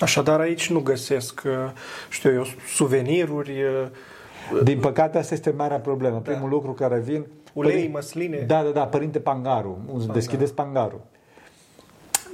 Așadar, 0.00 0.40
aici 0.40 0.70
nu 0.70 0.80
găsesc, 0.80 1.42
uh, 1.46 1.52
știu 2.10 2.32
eu, 2.32 2.44
suveniruri. 2.74 3.50
Uh, 3.50 4.62
Din 4.62 4.78
păcate, 4.78 5.18
asta 5.18 5.34
este 5.34 5.50
marea 5.50 5.78
problemă. 5.78 6.20
Da. 6.24 6.30
Primul 6.30 6.48
lucru 6.48 6.72
care 6.72 6.98
vin... 6.98 7.26
Ulei, 7.52 7.72
părin... 7.72 7.90
măsline. 7.90 8.44
Da, 8.46 8.62
da, 8.62 8.70
da, 8.70 8.86
Părinte 8.86 9.18
Pangaru. 9.18 9.78
Pangaru. 9.86 10.12
Deschideți 10.12 10.54
Pangaru. 10.54 11.00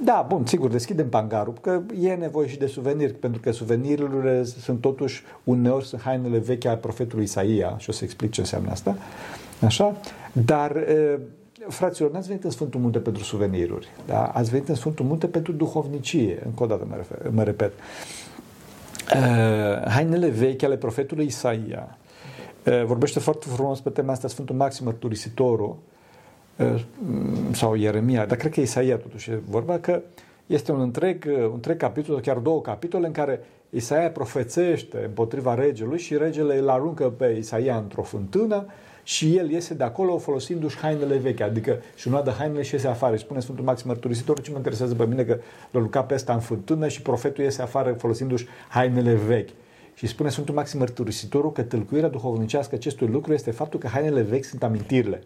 Da, 0.03 0.25
bun, 0.27 0.45
sigur, 0.45 0.69
deschidem 0.69 1.09
pangarul, 1.09 1.53
că 1.61 1.81
e 1.99 2.13
nevoie 2.13 2.47
și 2.47 2.57
de 2.57 2.65
suveniri, 2.65 3.13
pentru 3.13 3.41
că 3.41 3.51
suvenirurile 3.51 4.43
sunt 4.43 4.81
totuși, 4.81 5.23
uneori 5.43 5.85
sunt 5.85 6.01
hainele 6.01 6.37
vechi 6.37 6.65
ale 6.65 6.77
profetului 6.77 7.23
Isaia, 7.23 7.75
și 7.77 7.89
o 7.89 7.93
să 7.93 8.03
explic 8.03 8.31
ce 8.31 8.39
înseamnă 8.39 8.71
asta, 8.71 8.95
așa, 9.65 9.97
dar 10.31 10.85
fraților, 11.67 12.11
n-ați 12.11 12.27
venit 12.27 12.43
în 12.43 12.49
Sfântul 12.49 12.79
Munte 12.79 12.99
pentru 12.99 13.23
suveniruri, 13.23 13.87
da? 14.05 14.25
ați 14.25 14.49
venit 14.49 14.69
în 14.69 14.75
Sfântul 14.75 15.05
Munte 15.05 15.27
pentru 15.27 15.51
duhovnicie, 15.51 16.41
încă 16.45 16.63
o 16.63 16.65
dată 16.65 16.85
mă, 16.89 16.95
refer, 16.95 17.29
mă 17.29 17.43
repet. 17.43 17.73
Uh, 19.13 19.87
hainele 19.87 20.29
vechi 20.29 20.63
ale 20.63 20.77
profetului 20.77 21.25
Isaia. 21.25 21.97
Uh, 22.65 22.83
vorbește 22.83 23.19
foarte 23.19 23.47
frumos 23.47 23.79
pe 23.79 23.89
tema 23.89 24.11
asta 24.11 24.27
Sfântul 24.27 24.55
Maxim 24.55 24.85
Mărturisitorul 24.85 25.77
uh, 26.57 26.81
sau 27.51 27.75
Ieremia, 27.75 28.25
dar 28.25 28.37
cred 28.37 28.51
că 28.51 28.61
Isaia 28.61 28.97
totuși 28.97 29.31
e 29.31 29.39
vorba 29.49 29.79
că 29.79 30.01
este 30.45 30.71
un 30.71 30.79
întreg, 30.79 31.25
un 31.27 31.51
întreg 31.53 31.77
capitol, 31.77 32.19
chiar 32.19 32.37
două 32.37 32.61
capitole 32.61 33.07
în 33.07 33.13
care 33.13 33.39
Isaia 33.69 34.09
profețește 34.09 35.03
împotriva 35.05 35.53
regelui 35.53 35.99
și 35.99 36.17
regele 36.17 36.57
îl 36.57 36.69
aruncă 36.69 37.09
pe 37.09 37.35
Isaia 37.37 37.77
într-o 37.77 38.03
fântână 38.03 38.65
și 39.07 39.37
el 39.37 39.49
iese 39.49 39.73
de 39.73 39.83
acolo 39.83 40.17
folosindu-și 40.17 40.77
hainele 40.77 41.17
vechi, 41.17 41.39
adică 41.39 41.81
și 41.95 42.09
nu 42.09 42.21
de 42.21 42.31
hainele 42.31 42.61
și 42.61 42.73
iese 42.73 42.87
afară. 42.87 43.15
Și 43.15 43.23
spune 43.23 43.39
Sfântul 43.39 43.65
Maxim 43.65 43.87
Mărturisitor, 43.87 44.41
ce 44.41 44.51
mă 44.51 44.57
interesează 44.57 44.95
pe 44.95 45.05
mine 45.05 45.23
că 45.23 45.37
l-a 45.71 45.79
lucrat 45.79 46.05
pe 46.05 46.13
ăsta 46.13 46.33
în 46.33 46.39
fântână 46.39 46.87
și 46.87 47.01
profetul 47.01 47.43
iese 47.43 47.61
afară 47.61 47.93
folosindu-și 47.93 48.45
hainele 48.69 49.13
vechi. 49.13 49.49
Și 49.93 50.07
spune 50.07 50.29
Sfântul 50.29 50.55
Maxim 50.55 50.79
Mărturisitorul 50.79 51.51
că 51.51 51.61
tâlcuirea 51.63 52.09
duhovnicească 52.09 52.75
acestui 52.75 53.07
lucru 53.07 53.33
este 53.33 53.51
faptul 53.51 53.79
că 53.79 53.87
hainele 53.87 54.21
vechi 54.21 54.45
sunt 54.45 54.63
amintirile. 54.63 55.23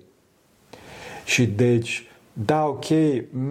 Și 1.25 1.45
deci, 1.45 2.07
da, 2.33 2.65
ok, 2.65 2.85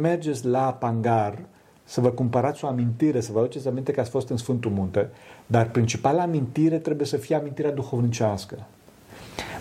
mergeți 0.01 0.47
la 0.47 0.73
Pangar 0.73 1.39
să 1.85 2.01
vă 2.01 2.11
cumpărați 2.11 2.65
o 2.65 2.69
amintire, 2.69 3.21
să 3.21 3.33
vă 3.33 3.39
aduceți 3.39 3.69
aminte 3.69 3.93
că 3.93 4.01
ați 4.01 4.11
fost 4.11 4.29
în 4.29 4.37
Sfântul 4.37 4.71
Munte, 4.71 5.11
dar 5.47 5.71
principala 5.71 6.23
amintire 6.23 6.79
trebuie 6.79 7.07
să 7.07 7.17
fie 7.17 7.37
amintirea 7.37 7.73
duhovnicească. 7.73 8.67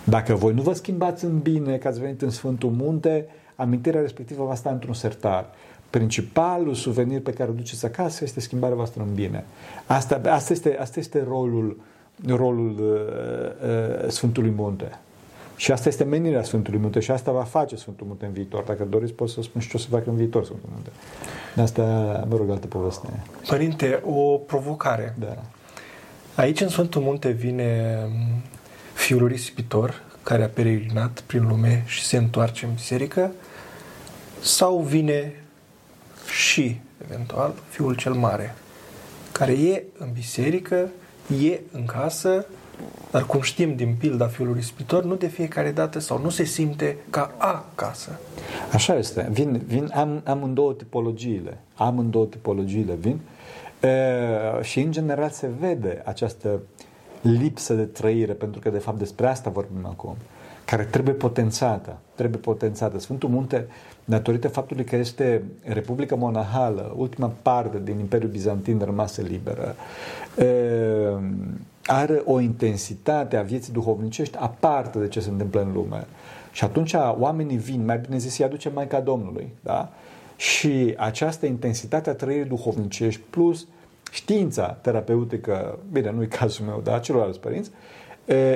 Dacă 0.10 0.36
voi 0.36 0.54
nu 0.54 0.62
vă 0.62 0.74
schimbați 0.74 1.26
în 1.26 1.40
bine, 1.40 1.78
că 1.78 1.88
ați 1.88 2.00
venit 2.00 2.22
în 2.22 2.30
Sfântul 2.30 2.70
Munte, 2.70 3.26
amintirea 3.56 4.02
respectivă 4.02 4.46
va 4.46 4.56
sta 4.56 4.70
într-un 4.70 4.94
sertar. 4.94 5.46
Principalul 5.90 6.74
suvenir 6.74 7.22
pe 7.22 7.32
care 7.32 7.50
îl 7.50 7.56
duceți 7.56 7.86
acasă 7.86 8.24
este 8.24 8.40
schimbarea 8.40 8.76
voastră 8.76 9.04
în 9.08 9.14
bine. 9.14 9.46
Asta, 9.86 10.22
asta, 10.26 10.54
este, 10.54 10.78
asta 10.80 11.00
este 11.00 11.24
rolul, 11.28 11.78
rolul 12.28 12.76
uh, 12.80 13.70
uh, 13.70 14.10
Sfântului 14.10 14.50
Munte. 14.50 15.00
Și 15.56 15.72
asta 15.72 15.90
este 15.90 16.04
menirea 16.04 16.44
Sfântului 16.44 16.80
Munte 16.80 17.00
și 17.00 17.12
asta 17.12 17.32
va 17.32 17.44
face 17.44 17.76
Sfântul 17.76 18.08
Munte 18.08 18.26
în 18.26 18.32
viitor. 18.32 18.64
Dacă 18.64 18.84
doriți, 18.84 19.14
pot 19.14 19.30
să 19.30 19.42
spun 19.42 19.62
și 19.62 19.70
ce 19.70 19.78
o 19.78 19.80
să 19.80 19.88
facă 19.90 20.10
în 20.10 20.16
viitor 20.16 20.44
Sfântul 20.44 20.70
Munte. 20.74 20.90
De 21.56 21.62
asta, 21.62 21.84
mă 22.30 22.36
rog, 22.36 22.50
altă 22.50 22.68
poveste. 22.68 23.08
Părinte, 23.48 24.02
o 24.06 24.38
provocare. 24.38 25.16
Da. 25.20 25.36
Aici 26.36 26.62
în 26.62 26.70
Sfântul 26.70 27.02
Munte 27.02 27.30
vine 27.30 28.00
fiul 29.08 29.28
risipitor 29.28 30.04
care 30.24 30.44
a 30.44 30.48
peregrinat 30.48 31.24
prin 31.26 31.48
lume 31.48 31.84
și 31.86 32.04
se 32.04 32.18
întoarce 32.18 32.66
în 32.66 32.74
biserică 32.74 33.32
sau 34.42 34.80
vine 34.80 35.34
și, 36.40 36.80
eventual, 37.12 37.54
fiul 37.70 37.96
cel 37.96 38.14
mare, 38.14 38.56
care 39.32 39.52
e 39.52 39.84
în 39.98 40.08
biserică, 40.14 40.90
e 41.42 41.60
în 41.72 41.86
casă, 41.86 42.46
dar 43.12 43.26
cum 43.26 43.42
știm 43.42 43.76
din 43.76 43.96
pilda 44.00 44.28
fiului 44.28 44.54
risipitor, 44.54 45.04
nu 45.04 45.16
de 45.16 45.28
fiecare 45.28 45.72
dată 45.72 46.00
sau 46.00 46.22
nu 46.22 46.30
se 46.30 46.44
simte 46.44 46.98
ca 47.10 47.36
acasă. 47.38 48.20
Așa 48.74 48.96
este. 48.96 49.28
Vin, 49.32 49.62
vin 49.68 49.92
am, 49.94 50.22
am 50.26 50.44
în 50.44 50.54
două 50.54 50.74
tipologiile. 50.74 51.58
Am 51.76 52.00
în 52.00 52.10
două 52.10 52.26
tipologiile 52.26 52.94
vin. 52.94 53.20
E, 53.80 54.62
și 54.62 54.80
în 54.80 54.92
general 54.92 55.30
se 55.30 55.50
vede 55.60 56.02
această 56.06 56.60
lipsă 57.22 57.74
de 57.74 57.84
trăire, 57.84 58.34
pentru 58.34 58.60
că 58.60 58.70
de 58.70 58.78
fapt 58.78 58.98
despre 58.98 59.28
asta 59.28 59.50
vorbim 59.50 59.86
acum, 59.86 60.16
care 60.66 60.84
trebuie 60.84 61.14
potențată, 61.14 61.98
trebuie 62.16 62.40
potențată. 62.40 63.00
Sfântul 63.00 63.30
Munte, 63.30 63.68
datorită 64.06 64.48
faptului 64.48 64.84
că 64.84 64.96
este 64.96 65.44
Republica 65.64 66.16
Monahală, 66.16 66.94
ultima 66.98 67.32
parte 67.42 67.82
din 67.84 68.00
Imperiul 68.00 68.32
Bizantin 68.32 68.82
rămasă 68.84 69.22
liberă, 69.22 69.76
are 71.86 72.22
o 72.26 72.40
intensitate 72.40 73.38
a 73.38 73.42
vieții 73.42 73.74
duhovnicești 73.74 74.38
aparte 74.38 75.00
de 75.00 75.08
ce 75.08 75.20
se 75.20 75.30
întâmplă 75.30 75.62
în 75.62 75.72
lume. 75.74 76.08
Și 76.52 76.64
atunci 76.64 76.94
oamenii 77.18 77.58
vin, 77.58 77.86
mai 77.86 77.98
bine 77.98 78.18
zis, 78.18 78.38
îi 78.38 78.46
aduce 78.46 78.70
Maica 78.70 79.00
Domnului. 79.00 79.50
Da? 79.64 79.90
Și 80.36 80.94
această 80.98 81.46
intensitate 81.46 82.10
a 82.10 82.14
trăirii 82.14 82.46
duhovnicești 82.46 83.22
plus 83.30 83.68
știința 84.18 84.78
terapeutică, 84.82 85.80
bine, 85.92 86.12
nu-i 86.12 86.28
cazul 86.28 86.66
meu, 86.66 86.82
dar 86.84 87.00
celorlalți 87.00 87.40
părinți, 87.40 87.72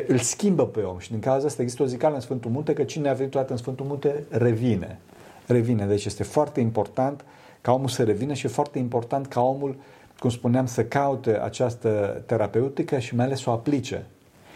îl 0.07 0.17
schimbă 0.17 0.65
pe 0.67 0.79
om 0.79 0.97
și 0.97 1.09
din 1.09 1.19
cauza 1.19 1.45
asta 1.45 1.61
există 1.61 1.83
o 1.83 1.85
zicală 1.85 2.15
în 2.15 2.21
Sfântul 2.21 2.51
Munte 2.51 2.73
că 2.73 2.83
cine 2.83 3.09
a 3.09 3.13
venit 3.13 3.31
toată 3.31 3.51
în 3.51 3.57
Sfântul 3.57 3.85
Munte 3.85 4.23
revine. 4.29 4.99
Revine. 5.47 5.85
Deci 5.85 6.05
este 6.05 6.23
foarte 6.23 6.59
important 6.59 7.25
ca 7.61 7.71
omul 7.71 7.87
să 7.87 8.03
revină 8.03 8.33
și 8.33 8.45
e 8.45 8.49
foarte 8.49 8.79
important 8.79 9.27
ca 9.27 9.41
omul, 9.41 9.75
cum 10.19 10.29
spuneam, 10.29 10.65
să 10.65 10.83
caute 10.83 11.41
această 11.41 12.21
terapeutică 12.25 12.99
și 12.99 13.15
mai 13.15 13.25
ales 13.25 13.39
să 13.39 13.49
o 13.49 13.53
aplice. 13.53 14.05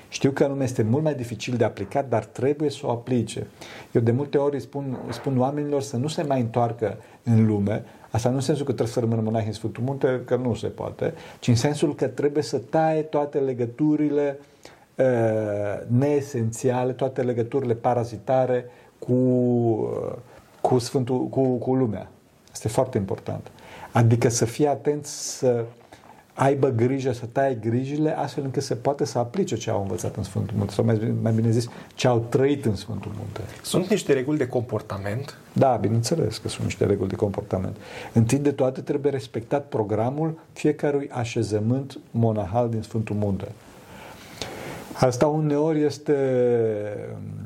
Știu 0.10 0.32
că 0.32 0.48
nume 0.48 0.64
este 0.64 0.84
mult 0.84 1.04
mai 1.04 1.16
dificil 1.16 1.58
de 1.58 1.64
aplicat, 1.64 2.10
dar 2.10 2.26
trebuie 2.26 2.70
să 2.70 2.80
o 2.84 2.90
aplice. 2.90 3.48
Eu 3.92 4.02
de 4.02 4.12
multe 4.12 4.38
ori 4.38 4.60
spun, 4.60 4.98
spun 5.10 5.40
oamenilor 5.40 5.82
să 5.82 5.98
nu 5.98 6.08
se 6.08 6.24
mai 6.24 6.40
întoarcă 6.40 6.98
în 7.24 7.46
lume, 7.46 7.84
Asta 8.16 8.30
nu 8.30 8.36
în 8.36 8.42
sensul 8.42 8.66
că 8.66 8.72
trebuie 8.72 8.94
să 8.94 9.00
rămână 9.00 9.22
monahi 9.22 9.48
în 9.48 9.54
Sfântul 9.54 9.84
Munte, 9.84 10.22
că 10.26 10.36
nu 10.36 10.54
se 10.54 10.68
poate, 10.68 11.14
ci 11.40 11.48
în 11.48 11.56
sensul 11.56 11.96
că 11.96 12.08
trebuie 12.08 12.44
să 12.44 12.58
taie 12.58 13.02
toate 13.02 13.38
legăturile 13.38 14.40
uh, 14.96 15.06
neesențiale, 15.88 16.92
toate 16.92 17.22
legăturile 17.22 17.74
parazitare 17.74 18.66
cu, 19.00 19.14
uh, 19.14 20.16
cu, 20.62 20.80
Sfântul, 20.80 21.28
cu, 21.28 21.42
cu 21.42 21.76
lumea. 21.76 22.10
Asta 22.52 22.68
e 22.68 22.72
foarte 22.72 22.98
important. 22.98 23.52
Adică 23.92 24.30
să 24.30 24.46
fie 24.46 24.68
atent 24.68 25.06
să 25.06 25.66
aibă 26.36 26.70
grijă, 26.70 27.12
să 27.12 27.26
taie 27.32 27.54
grijile, 27.54 28.18
astfel 28.18 28.44
încât 28.44 28.64
să 28.64 28.76
poate 28.76 29.06
să 29.06 29.18
aplice 29.18 29.56
ce 29.56 29.70
au 29.70 29.82
învățat 29.82 30.16
în 30.16 30.24
Sfântul 30.24 30.58
Munte, 30.58 30.74
sau 30.74 30.86
mai, 30.86 31.14
mai 31.22 31.32
bine 31.32 31.50
zis, 31.50 31.68
ce 31.96 32.08
au 32.08 32.26
trăit 32.30 32.66
în 32.66 32.76
Sfântul 32.76 33.12
Munte. 33.18 33.42
Sunt 33.62 33.88
niște 33.90 34.14
reguli 34.14 34.38
de 34.38 34.48
comportament? 34.48 35.38
Da, 35.54 35.78
bineînțeles 35.82 36.38
că 36.38 36.48
sunt 36.48 36.64
niște 36.64 36.86
reguli 36.86 37.10
de 37.10 37.16
comportament. 37.16 37.78
Întâi 38.14 38.38
de 38.38 38.52
toate 38.52 38.82
trebuie 38.82 39.12
respectat 39.12 39.66
programul 39.66 40.40
fiecărui 40.54 41.10
așezământ 41.12 42.00
monahal 42.12 42.70
din 42.70 42.82
Sfântul 42.82 43.16
Munte. 43.16 43.48
Asta 44.94 45.28
uneori 45.28 45.84
este 45.84 46.14
um, 47.14 47.45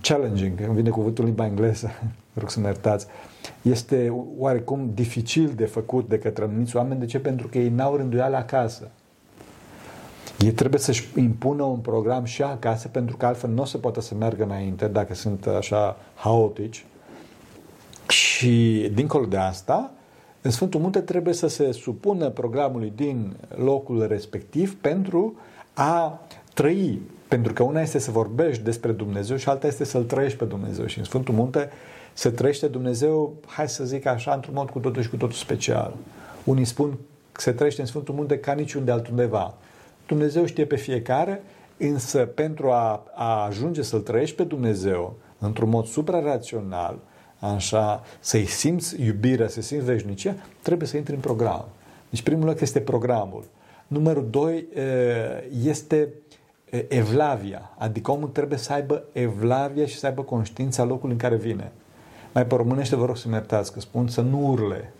challenging, 0.00 0.60
îmi 0.66 0.74
vine 0.74 0.90
cuvântul 0.90 1.24
în 1.24 1.30
limba 1.30 1.46
engleză, 1.46 1.90
vă 2.32 2.38
rog 2.40 2.50
să 2.50 2.60
mă 2.60 2.66
iertați, 2.66 3.06
este 3.62 4.12
oarecum 4.38 4.90
dificil 4.94 5.52
de 5.56 5.64
făcut 5.64 6.08
de 6.08 6.18
către 6.18 6.44
anumiți 6.44 6.76
oameni. 6.76 7.00
De 7.00 7.06
ce? 7.06 7.18
Pentru 7.18 7.48
că 7.48 7.58
ei 7.58 7.68
n-au 7.68 7.96
rânduială 7.96 8.36
acasă. 8.36 8.90
Ei 10.38 10.52
trebuie 10.52 10.80
să-și 10.80 11.08
impună 11.16 11.62
un 11.62 11.78
program 11.78 12.24
și 12.24 12.42
acasă, 12.42 12.88
pentru 12.88 13.16
că 13.16 13.26
altfel 13.26 13.50
nu 13.50 13.62
o 13.62 13.64
să 13.64 13.78
poată 13.78 14.00
să 14.00 14.14
meargă 14.14 14.44
înainte 14.44 14.86
dacă 14.86 15.14
sunt 15.14 15.46
așa 15.46 15.96
haotici. 16.14 16.84
Și 18.08 18.90
dincolo 18.94 19.24
de 19.26 19.36
asta, 19.36 19.90
în 20.42 20.50
Sfântul 20.50 20.80
Munte 20.80 21.00
trebuie 21.00 21.34
să 21.34 21.46
se 21.46 21.72
supună 21.72 22.28
programului 22.28 22.92
din 22.96 23.36
locul 23.56 24.06
respectiv 24.06 24.76
pentru 24.76 25.34
a 25.74 26.20
trăi. 26.54 27.00
Pentru 27.30 27.52
că 27.52 27.62
una 27.62 27.80
este 27.80 27.98
să 27.98 28.10
vorbești 28.10 28.62
despre 28.62 28.92
Dumnezeu 28.92 29.36
și 29.36 29.48
alta 29.48 29.66
este 29.66 29.84
să-L 29.84 30.02
trăiești 30.02 30.38
pe 30.38 30.44
Dumnezeu. 30.44 30.86
Și 30.86 30.98
în 30.98 31.04
Sfântul 31.04 31.34
Munte 31.34 31.70
se 32.12 32.30
trăiește 32.30 32.66
Dumnezeu, 32.66 33.34
hai 33.46 33.68
să 33.68 33.84
zic 33.84 34.06
așa, 34.06 34.34
într-un 34.34 34.54
mod 34.54 34.70
cu 34.70 34.78
totul 34.78 35.02
și 35.02 35.08
cu 35.08 35.16
totul 35.16 35.36
special. 35.36 35.94
Unii 36.44 36.64
spun 36.64 36.98
că 37.32 37.40
se 37.40 37.52
trăiește 37.52 37.80
în 37.80 37.86
Sfântul 37.86 38.14
Munte 38.14 38.38
ca 38.38 38.52
niciunde 38.52 38.90
altundeva. 38.90 39.54
Dumnezeu 40.06 40.44
știe 40.44 40.64
pe 40.64 40.76
fiecare, 40.76 41.42
însă 41.76 42.18
pentru 42.18 42.70
a, 42.70 43.06
a 43.14 43.44
ajunge 43.44 43.82
să-L 43.82 44.00
trăiești 44.00 44.36
pe 44.36 44.44
Dumnezeu 44.44 45.16
într-un 45.38 45.68
mod 45.68 45.86
suprarațional, 45.86 46.98
așa, 47.38 48.02
să-i 48.20 48.46
simți 48.46 49.02
iubirea, 49.02 49.48
să 49.48 49.60
simți 49.60 49.84
veșnicia, 49.84 50.34
trebuie 50.62 50.88
să 50.88 50.96
intri 50.96 51.14
în 51.14 51.20
program. 51.20 51.64
Deci 52.10 52.22
primul 52.22 52.46
loc 52.46 52.60
este 52.60 52.80
programul. 52.80 53.44
Numărul 53.86 54.26
doi 54.30 54.66
este 55.64 56.08
evlavia, 56.88 57.70
adică 57.78 58.10
omul 58.10 58.28
trebuie 58.28 58.58
să 58.58 58.72
aibă 58.72 59.02
evlavia 59.12 59.86
și 59.86 59.98
să 59.98 60.06
aibă 60.06 60.22
conștiința 60.22 60.84
locului 60.84 61.12
în 61.12 61.20
care 61.20 61.36
vine. 61.36 61.72
Mai 62.32 62.46
pe 62.46 62.54
românește 62.54 62.96
vă 62.96 63.04
rog 63.04 63.16
să-mi 63.16 63.34
iertați 63.34 63.72
că 63.72 63.80
spun 63.80 64.08
să 64.08 64.20
nu 64.20 64.50
urle. 64.50 64.92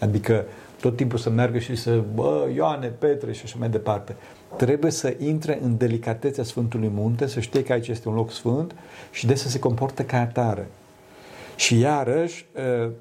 Adică 0.00 0.44
tot 0.80 0.96
timpul 0.96 1.18
să 1.18 1.30
meargă 1.30 1.58
și 1.58 1.76
să, 1.76 2.02
bă, 2.14 2.48
Ioane, 2.54 2.86
Petre 2.86 3.32
și 3.32 3.40
așa 3.44 3.56
mai 3.58 3.68
departe. 3.68 4.16
Trebuie 4.56 4.90
să 4.90 5.14
intre 5.18 5.58
în 5.62 5.76
delicatețea 5.76 6.44
Sfântului 6.44 6.90
Munte, 6.94 7.26
să 7.26 7.40
știe 7.40 7.62
că 7.62 7.72
aici 7.72 7.88
este 7.88 8.08
un 8.08 8.14
loc 8.14 8.30
sfânt 8.30 8.74
și 9.10 9.26
de 9.26 9.34
să 9.34 9.48
se 9.48 9.58
comportă 9.58 10.02
ca 10.02 10.20
atare. 10.20 10.66
Și 11.56 11.78
iarăși, 11.78 12.46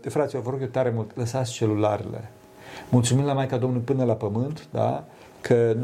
de 0.02 0.10
fraților, 0.10 0.44
vă 0.44 0.50
rog 0.50 0.62
eu 0.62 0.68
tare 0.68 0.90
mult, 0.90 1.18
lăsați 1.18 1.52
celularele. 1.52 2.32
Mulțumim 2.90 3.26
la 3.26 3.34
Maica 3.34 3.58
Domnului 3.58 3.86
până 3.86 4.04
la 4.04 4.14
pământ, 4.14 4.68
da? 4.72 5.04
Că 5.48 5.76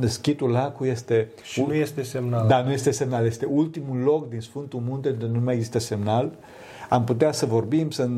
schitul 0.00 0.50
lacul 0.50 0.86
este... 0.86 1.28
Și 1.42 1.64
nu 1.66 1.74
este 1.74 2.02
semnal. 2.02 2.46
Da, 2.46 2.62
nu 2.62 2.72
este 2.72 2.90
semnal. 2.90 3.26
Este 3.26 3.44
ultimul 3.44 3.98
loc 3.98 4.28
din 4.28 4.40
Sfântul 4.40 4.80
Munte 4.88 5.10
de 5.10 5.26
nu 5.26 5.40
mai 5.40 5.54
există 5.54 5.78
semnal. 5.78 6.32
Am 6.88 7.04
putea 7.04 7.32
să 7.32 7.46
vorbim, 7.46 7.90
să 7.90 8.08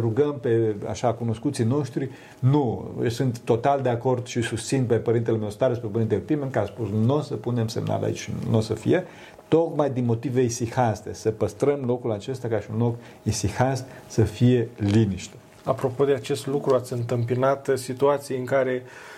rugăm 0.00 0.38
pe 0.40 0.74
așa 0.88 1.12
cunoscuții 1.12 1.64
noștri. 1.64 2.10
Nu, 2.38 2.90
eu 3.02 3.08
sunt 3.08 3.38
total 3.38 3.80
de 3.82 3.88
acord 3.88 4.26
și 4.26 4.42
susțin 4.42 4.84
pe 4.84 4.94
Părintele 4.94 5.36
meu 5.36 5.50
stare, 5.50 5.74
pe 5.74 5.86
Părintele 5.86 6.20
Pimen, 6.20 6.50
că 6.50 6.58
a 6.58 6.64
spus 6.64 6.88
nu 7.04 7.14
o 7.14 7.20
să 7.20 7.34
punem 7.34 7.68
semnal 7.68 8.02
aici, 8.02 8.30
nu 8.50 8.56
o 8.56 8.60
să 8.60 8.74
fie, 8.74 9.04
tocmai 9.48 9.90
din 9.90 10.04
motive 10.04 10.42
isihaste, 10.42 11.14
să 11.14 11.30
păstrăm 11.30 11.80
locul 11.86 12.12
acesta 12.12 12.48
ca 12.48 12.60
și 12.60 12.68
un 12.72 12.78
loc 12.78 12.94
isihast, 13.22 13.84
să 14.06 14.22
fie 14.22 14.68
liniște. 14.76 15.36
Apropo 15.64 16.04
de 16.04 16.12
acest 16.12 16.46
lucru, 16.46 16.74
ați 16.74 16.92
întâmpinat 16.92 17.70
situații 17.74 18.38
în 18.38 18.44
care 18.44 18.82
uh, 18.84 19.17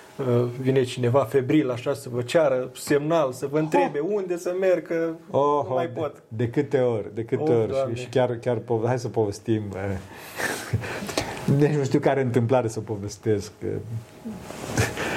vine 0.61 0.83
cineva 0.83 1.25
febril 1.25 1.71
așa 1.71 1.95
să 1.95 2.09
vă 2.09 2.23
ceară 2.23 2.71
semnal, 2.75 3.33
să 3.33 3.47
vă 3.47 3.59
întrebe 3.59 3.99
oh. 3.99 4.11
unde 4.15 4.37
să 4.37 4.55
merg, 4.61 4.87
că 4.87 5.15
oh, 5.31 5.65
nu 5.69 5.75
mai 5.75 5.87
de, 5.87 6.01
pot. 6.01 6.23
De 6.29 6.49
câte 6.49 6.79
ori, 6.79 7.15
de 7.15 7.25
câte 7.25 7.53
oh, 7.53 7.59
ori. 7.59 7.69
Doamne. 7.69 7.95
Și, 7.95 8.03
și 8.03 8.09
chiar, 8.09 8.37
chiar, 8.37 8.63
hai 8.85 8.99
să 8.99 9.09
povestim. 9.09 9.63
Nici 11.59 11.75
nu 11.75 11.85
știu 11.85 11.99
care 11.99 12.21
întâmplare 12.21 12.69
să 12.69 12.81
povestesc. 12.81 13.53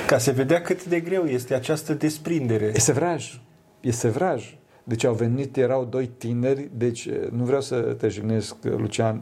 Ca 0.07 0.17
să 0.17 0.31
vedea 0.31 0.61
cât 0.61 0.85
de 0.85 0.99
greu 0.99 1.23
este 1.23 1.53
această 1.53 1.93
desprindere. 1.93 2.71
Este 2.75 2.91
vraj. 2.91 3.41
Este 3.79 4.07
vraj. 4.07 4.57
Deci 4.83 5.03
au 5.03 5.13
venit, 5.13 5.57
erau 5.57 5.85
doi 5.85 6.09
tineri, 6.17 6.69
deci 6.73 7.09
nu 7.31 7.43
vreau 7.43 7.61
să 7.61 7.75
te 7.75 8.07
jignesc, 8.07 8.55
Lucian, 8.61 9.21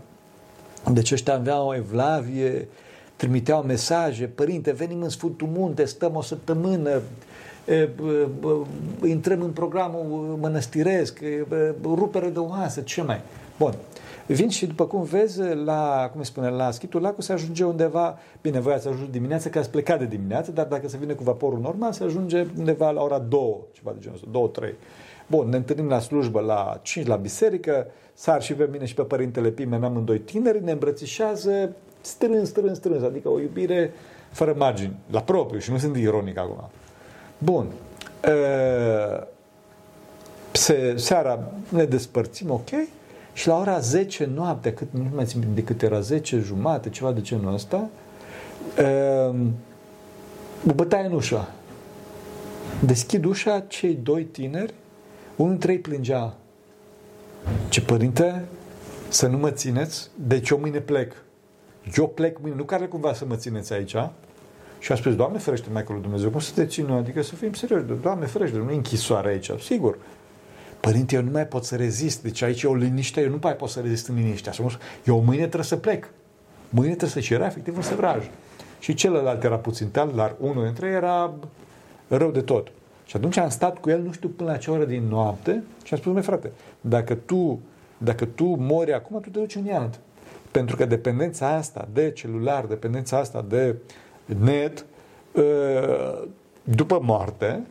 deci 0.94 1.12
ăștia 1.12 1.34
aveau 1.34 1.68
o 1.68 1.76
evlavie, 1.76 2.68
trimiteau 3.22 3.62
mesaje, 3.62 4.26
părinte, 4.26 4.72
venim 4.72 5.02
în 5.02 5.10
Sfântul 5.10 5.48
Munte, 5.48 5.86
stăm 5.86 6.16
o 6.16 6.22
săptămână, 6.22 7.02
intrăm 9.06 9.42
în 9.42 9.50
programul 9.50 10.38
mănăstiresc, 10.40 11.20
rupere 11.84 12.30
de 12.30 12.40
oasă, 12.40 12.82
ce 12.82 13.02
mai? 13.02 13.22
Bun. 13.58 13.74
Vin 14.28 14.50
și 14.50 14.66
după 14.66 14.86
cum 14.86 15.04
vezi, 15.04 15.42
la, 15.66 16.10
cum 16.14 16.24
spune, 16.24 16.50
la 16.50 16.72
Schitul 16.72 17.02
Lacul 17.02 17.24
se 17.24 17.34
ajunge 17.34 17.64
undeva, 17.64 18.18
bine, 18.42 18.60
voi 18.60 18.74
ați 18.74 18.88
ajuns 18.88 19.10
dimineața, 19.10 19.50
că 19.50 19.60
ați 19.60 19.70
plecat 19.70 20.00
de 20.00 20.06
dimineață, 20.06 20.52
dar 20.52 20.66
dacă 20.66 20.88
se 20.88 20.98
vine 20.98 21.14
cu 21.14 21.24
vaporul 21.24 21.60
normal, 21.60 21.92
se 21.92 22.04
ajunge 22.04 22.46
undeva 22.58 22.92
la 22.92 23.02
ora 23.02 23.20
2, 23.20 23.58
ceva 23.72 23.92
de 23.92 23.98
genul 24.00 24.16
ăsta, 24.16 24.28
2, 24.32 24.50
3. 24.52 24.74
Bun, 25.28 25.50
ne 25.50 25.56
întâlnim 25.56 25.88
la 25.88 26.00
slujbă 26.00 26.40
la 26.40 26.80
5 26.82 27.08
la 27.08 27.16
biserică, 27.16 27.88
sar 28.14 28.42
și 28.42 28.54
pe 28.54 28.68
mine 28.72 28.86
și 28.86 28.94
pe 28.94 29.02
părintele 29.02 29.50
Pimen, 29.50 29.84
amândoi 29.84 30.20
tineri, 30.20 30.64
ne 30.64 30.72
îmbrățișează 30.72 31.76
strâns, 32.02 32.50
strâns, 32.50 32.78
strâns, 32.78 33.04
adică 33.04 33.30
o 33.30 33.40
iubire 33.40 33.94
fără 34.32 34.56
margini, 34.58 34.96
la 35.12 35.22
propriu 35.22 35.60
și 35.60 35.72
nu 35.72 35.78
sunt 35.78 35.98
ironic 35.98 36.38
acum. 36.38 36.70
Bun. 37.38 37.68
Se, 40.52 40.94
seara 40.98 41.52
ne 41.70 41.86
despărțim, 41.86 42.52
ok, 42.52 42.70
și 43.34 43.48
la 43.48 43.60
ora 43.60 43.80
10 43.80 44.30
noapte, 44.34 44.74
cât, 44.74 44.88
nu 44.92 45.06
mai 45.16 45.26
țin 45.26 45.44
de 45.54 45.64
cât 45.64 45.82
era, 45.82 46.00
10 46.00 46.40
jumate, 46.40 46.90
ceva 46.90 47.12
de 47.12 47.22
genul 47.22 47.54
ăsta, 47.54 47.90
o 50.70 50.74
bătaie 50.74 51.06
în 51.06 51.14
ușa. 51.14 51.52
Deschid 52.86 53.26
ușa, 53.26 53.60
cei 53.60 53.94
doi 53.94 54.24
tineri 54.24 54.74
unul 55.36 55.52
dintre 55.52 55.72
ei 55.72 55.80
plângea. 55.80 56.34
Ce 57.70 57.82
părinte, 57.82 58.46
să 59.08 59.28
nu 59.28 59.38
mă 59.38 59.52
țineți, 59.52 60.10
deci 60.16 60.50
eu 60.50 60.58
mâine 60.58 60.80
plec. 60.80 61.14
Eu 61.98 62.08
plec 62.08 62.40
mâine, 62.42 62.56
nu 62.56 62.64
care 62.64 62.86
cumva 62.86 63.14
să 63.14 63.26
mă 63.26 63.36
țineți 63.36 63.74
aici. 63.74 63.96
Și 64.80 64.92
a 64.92 64.96
spus, 64.96 65.16
Doamne 65.16 65.38
ferește, 65.38 65.68
Michael 65.68 65.94
lui 65.94 66.02
Dumnezeu, 66.02 66.30
cum 66.30 66.40
să 66.40 66.52
te 66.56 66.66
țin 66.66 66.92
Adică 66.92 67.22
să 67.22 67.36
fim 67.36 67.54
serioși, 67.54 67.86
Doamne 68.02 68.26
ferește, 68.26 68.58
nu 68.58 68.72
e 68.72 68.76
închisoare 68.76 69.30
aici, 69.30 69.52
sigur. 69.60 69.98
Părinte, 70.80 71.16
eu 71.16 71.22
nu 71.22 71.32
mai 71.32 71.48
pot 71.48 71.64
să 71.64 71.76
rezist, 71.76 72.24
deci 72.24 72.42
aici 72.42 72.62
e 72.62 72.68
o 72.68 72.76
liniște, 72.76 73.22
eu 73.22 73.30
nu 73.30 73.38
mai 73.42 73.56
pot 73.56 73.70
să 73.70 73.80
rezist 73.80 74.08
în 74.08 74.16
liniște. 74.16 74.52
Eu 75.06 75.20
mâine 75.20 75.42
trebuie 75.42 75.64
să 75.64 75.76
plec. 75.76 76.10
Mâine 76.70 76.90
trebuie 76.90 77.10
să-și 77.10 77.34
era 77.34 77.46
efectiv 77.46 77.76
un 77.76 77.82
sevraj. 77.82 78.30
Și 78.80 78.94
celălalt 78.94 79.44
era 79.44 79.58
puțin 79.58 79.90
tal, 79.90 80.12
dar 80.16 80.36
unul 80.40 80.64
dintre 80.64 80.88
ei 80.88 80.94
era 80.94 81.34
rău 82.08 82.32
de 82.32 82.42
tot. 82.42 82.72
Și 83.06 83.16
atunci 83.16 83.38
am 83.38 83.50
stat 83.50 83.80
cu 83.80 83.90
el, 83.90 84.02
nu 84.02 84.12
știu 84.12 84.30
până 84.30 84.52
la 84.52 84.58
ce 84.58 84.72
oră 84.72 84.86
din 84.86 85.04
noapte 85.04 85.64
și 85.84 85.94
am 85.94 86.00
spus, 86.00 86.14
măi 86.14 86.22
frate, 86.22 86.52
dacă 86.82 87.14
tu, 87.14 87.60
dacă 87.98 88.26
tu 88.26 88.46
mori 88.46 88.94
acum, 88.94 89.20
tu 89.20 89.30
te 89.30 89.40
duci 89.40 89.56
în 89.56 89.66
iad. 89.66 90.00
Pentru 90.52 90.76
că 90.76 90.86
dependența 90.86 91.48
asta 91.56 91.88
de 91.94 92.12
celular, 92.12 92.66
dependența 92.66 93.18
asta 93.18 93.46
de 93.48 93.76
net, 94.26 94.86
ă, 95.36 96.28
după 96.64 97.00
moarte, 97.02 97.62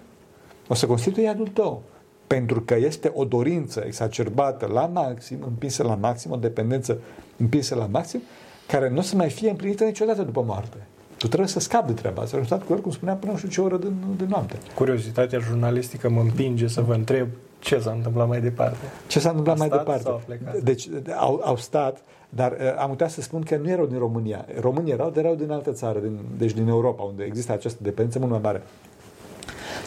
o 0.68 0.74
să 0.74 0.86
constituie 0.86 1.24
iadul 1.24 1.46
tău. 1.48 1.82
Pentru 2.26 2.60
că 2.60 2.76
este 2.76 3.10
o 3.14 3.24
dorință 3.24 3.82
exacerbată 3.86 4.66
la 4.66 4.86
maxim, 4.86 5.38
împinsă 5.46 5.82
la 5.82 5.94
maxim, 5.94 6.30
o 6.30 6.36
dependență 6.36 6.98
împinsă 7.36 7.74
la 7.74 7.86
maxim, 7.86 8.22
care 8.66 8.88
nu 8.88 8.98
o 8.98 9.02
să 9.02 9.16
mai 9.16 9.30
fie 9.30 9.50
împlinită 9.50 9.84
niciodată 9.84 10.22
după 10.22 10.42
moarte. 10.42 10.76
Tu 11.16 11.26
trebuie 11.26 11.48
să 11.48 11.60
scapi 11.60 11.86
de 11.86 12.00
treaba 12.00 12.22
asta. 12.22 12.36
Am 12.36 12.44
stat 12.44 12.64
cu 12.64 12.72
el, 12.72 12.80
cum 12.80 12.90
spuneam, 12.90 13.18
până 13.18 13.32
nu 13.32 13.38
știu 13.38 13.50
ce 13.50 13.60
oră 13.60 13.76
de, 13.76 13.88
de 14.16 14.24
noapte. 14.28 14.58
Curiozitatea 14.74 15.38
jurnalistică 15.38 16.08
mă 16.08 16.20
împinge 16.20 16.66
să 16.66 16.80
vă 16.80 16.94
întreb 16.94 17.28
ce 17.60 17.78
s-a 17.78 17.90
întâmplat 17.90 18.28
mai 18.28 18.40
departe. 18.40 18.76
Ce 19.06 19.20
s-a 19.20 19.28
întâmplat 19.28 19.58
mai 19.58 19.68
departe? 19.68 20.14
Deci 20.62 20.88
au, 21.16 21.40
au 21.44 21.56
stat, 21.56 22.02
dar 22.28 22.52
uh, 22.52 22.78
am 22.78 22.90
uitat 22.90 23.10
să 23.10 23.20
spun 23.20 23.42
că 23.42 23.56
nu 23.56 23.70
erau 23.70 23.86
din 23.86 23.98
România. 23.98 24.46
Românii 24.60 24.92
erau, 24.92 25.10
dar 25.10 25.24
erau 25.24 25.34
din 25.34 25.50
altă 25.50 25.72
țară, 25.72 25.98
din, 25.98 26.18
deci 26.38 26.52
din 26.52 26.68
Europa, 26.68 27.02
unde 27.02 27.24
există 27.24 27.52
această 27.52 27.78
dependență 27.82 28.18
mult 28.18 28.30
mai 28.30 28.40
mare. 28.42 28.62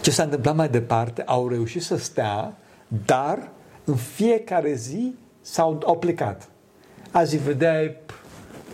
Ce 0.02 0.12
s-a 0.12 0.24
întâmplat 0.24 0.56
mai 0.56 0.70
departe? 0.70 1.22
Au 1.26 1.48
reușit 1.48 1.82
să 1.82 1.98
stea, 1.98 2.58
dar 3.06 3.50
în 3.84 3.96
fiecare 3.96 4.74
zi 4.74 5.16
s-au 5.42 5.82
au 5.86 5.98
plecat. 5.98 6.50
Azi 7.12 7.38
vedeai 7.38 7.96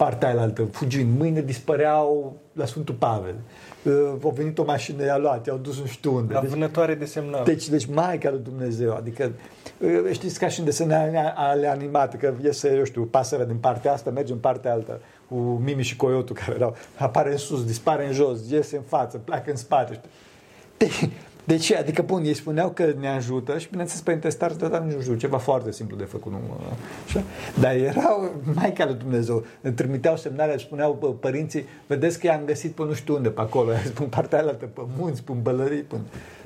partea 0.03 0.27
aia 0.27 0.41
altă, 0.41 0.63
fugind. 0.71 1.17
Mâine 1.17 1.41
dispăreau 1.41 2.35
la 2.53 2.65
Sfântul 2.65 2.95
Pavel. 2.95 3.35
Uh, 3.83 3.93
au 4.23 4.33
venit 4.35 4.57
o 4.57 4.63
mașină, 4.63 5.05
i-a 5.05 5.17
luat, 5.17 5.45
i-au 5.45 5.57
dus 5.57 5.79
nu 5.79 5.85
știu 5.85 6.15
unde. 6.15 6.33
La 6.33 6.39
deci, 6.39 6.49
vânătoare 6.49 6.95
de 6.95 7.05
semnal. 7.05 7.43
Deci, 7.43 7.69
deci 7.69 7.85
Maica 7.85 8.29
lui 8.29 8.41
Dumnezeu, 8.43 8.95
adică 8.95 9.31
uh, 9.77 10.11
știți 10.11 10.39
ca 10.39 10.47
și 10.47 10.59
în 10.59 10.65
desene 10.65 11.33
ale 11.35 11.67
animate, 11.67 12.17
că 12.17 12.33
iese, 12.43 12.75
eu 12.77 12.83
știu, 12.83 13.03
pasărea 13.03 13.45
din 13.45 13.57
partea 13.57 13.93
asta, 13.93 14.09
merge 14.09 14.33
în 14.33 14.39
partea 14.39 14.71
altă, 14.71 15.01
cu 15.29 15.35
Mimi 15.35 15.83
și 15.83 15.95
Coyotul 15.95 16.35
care 16.35 16.53
erau, 16.55 16.75
apare 16.97 17.31
în 17.31 17.37
sus, 17.37 17.65
dispare 17.65 18.05
în 18.05 18.13
jos, 18.13 18.49
iese 18.49 18.75
în 18.75 18.83
față, 18.83 19.17
pleacă 19.17 19.49
în 19.49 19.55
spate. 19.55 20.01
Deci, 20.77 21.09
De 21.49 21.57
ce? 21.57 21.75
Adică, 21.75 22.01
bun, 22.01 22.23
ei 22.23 22.33
spuneau 22.33 22.69
că 22.69 22.93
ne 22.99 23.07
ajută 23.07 23.57
și, 23.57 23.69
bineînțeles, 23.69 24.01
Părinte 24.01 24.29
Star 24.29 24.51
dar 24.51 24.81
nu 24.81 25.01
știu, 25.01 25.15
ceva 25.15 25.37
foarte 25.37 25.71
simplu 25.71 25.95
de 25.95 26.03
făcut. 26.03 26.31
Nu, 26.31 26.39
așa? 27.05 27.23
Dar 27.59 27.75
erau 27.75 28.31
Maica 28.55 28.85
lui 28.85 28.93
Dumnezeu. 28.93 29.45
Îmi 29.61 29.73
trimiteau 29.73 30.17
semnale, 30.17 30.57
spuneau 30.57 31.17
părinții, 31.19 31.65
vedeți 31.87 32.19
că 32.19 32.27
i-am 32.27 32.41
găsit 32.45 32.71
pe 32.71 32.83
nu 32.83 32.93
știu 32.93 33.15
unde, 33.15 33.29
pe 33.29 33.41
acolo, 33.41 33.71
spun 33.93 34.07
partea 34.07 34.39
altă, 34.39 34.65
pe 34.65 34.81
munți, 34.97 35.23
pe 35.23 35.31
bălării, 35.31 35.81
pe... 35.81 35.95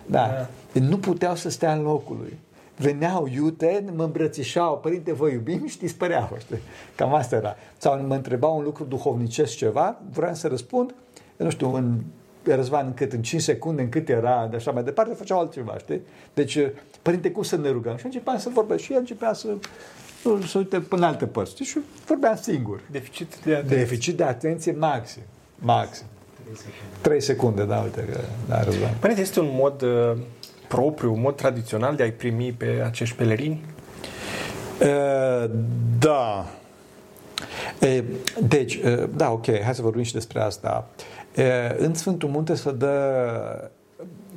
Da. 0.06 0.18
da. 0.18 0.48
Deci 0.74 0.84
nu 0.84 0.98
puteau 0.98 1.36
să 1.36 1.50
stea 1.50 1.74
în 1.74 1.82
locul 1.82 2.18
lui 2.20 2.38
veneau 2.76 3.28
iute, 3.34 3.86
mă 3.96 4.04
îmbrățișau, 4.04 4.78
părinte, 4.78 5.14
vă 5.14 5.30
iubim 5.30 5.68
și 5.68 5.78
dispăreau. 5.78 6.38
Știi? 6.40 6.58
Cam 6.96 7.14
asta 7.14 7.36
era. 7.36 7.56
Sau 7.78 8.06
mă 8.08 8.16
întrebau 8.16 8.58
un 8.58 8.64
lucru 8.64 8.84
duhovnicesc 8.84 9.56
ceva, 9.56 10.02
vreau 10.14 10.34
să 10.34 10.48
răspund, 10.48 10.94
nu 11.36 11.50
știu, 11.50 11.74
în 11.74 12.00
Răzvan 12.44 12.86
în 12.86 12.94
cât, 12.94 13.14
în 13.14 13.22
5 13.22 13.42
secunde, 13.42 13.82
în 13.82 13.90
cât 13.90 14.10
era, 14.10 14.48
de 14.50 14.56
așa 14.56 14.72
mai 14.72 14.84
departe, 14.84 15.14
făceau 15.14 15.40
altceva, 15.40 15.78
știi? 15.78 16.02
Deci, 16.34 16.58
părinte, 17.02 17.32
cum 17.32 17.44
să 17.44 17.58
ne 17.58 17.70
rugăm? 17.70 17.98
Și 17.98 18.06
începeam 18.06 18.38
să 18.38 18.50
vorbesc 18.54 18.84
și 18.84 18.92
el 18.94 19.00
începea 19.00 19.34
să 19.34 19.48
să 20.48 20.58
uite 20.58 20.80
până 20.80 21.06
alte 21.06 21.26
părți. 21.26 21.64
Și 21.64 21.78
vorbeam 22.06 22.36
singur. 22.42 22.82
Deficit 22.92 23.36
de 23.44 23.56
atenție. 23.56 23.78
Deficit 23.78 24.18
de 24.18 24.24
atenție 24.24 24.72
maxim. 24.72 25.22
Maxim. 25.56 26.06
3 27.02 27.22
secunde, 27.22 27.64
da, 27.64 27.78
uite 27.78 28.02
că 28.12 28.20
da, 28.48 28.64
Răzvan. 28.64 28.94
Părinte, 29.00 29.22
este 29.22 29.40
un 29.40 29.50
mod 29.52 29.82
uh, 29.82 30.18
propriu, 30.68 31.14
un 31.14 31.22
mod 31.22 31.36
tradițional 31.36 31.96
de 31.96 32.04
a-i 32.04 32.12
primi 32.12 32.52
pe 32.52 32.82
acești 32.86 33.16
pelerini? 33.16 33.64
Uh, 34.82 35.50
da. 36.00 36.46
Uh, 37.82 38.04
deci, 38.48 38.76
uh, 38.76 39.04
da, 39.16 39.32
ok, 39.32 39.46
hai 39.64 39.76
să 39.76 39.82
vorbim 39.82 40.04
și 40.04 40.14
despre 40.14 40.40
asta. 40.42 40.90
În 41.78 41.94
Sfântul 41.94 42.30
Munte 42.30 42.56
se 42.56 42.72
dă 42.72 43.72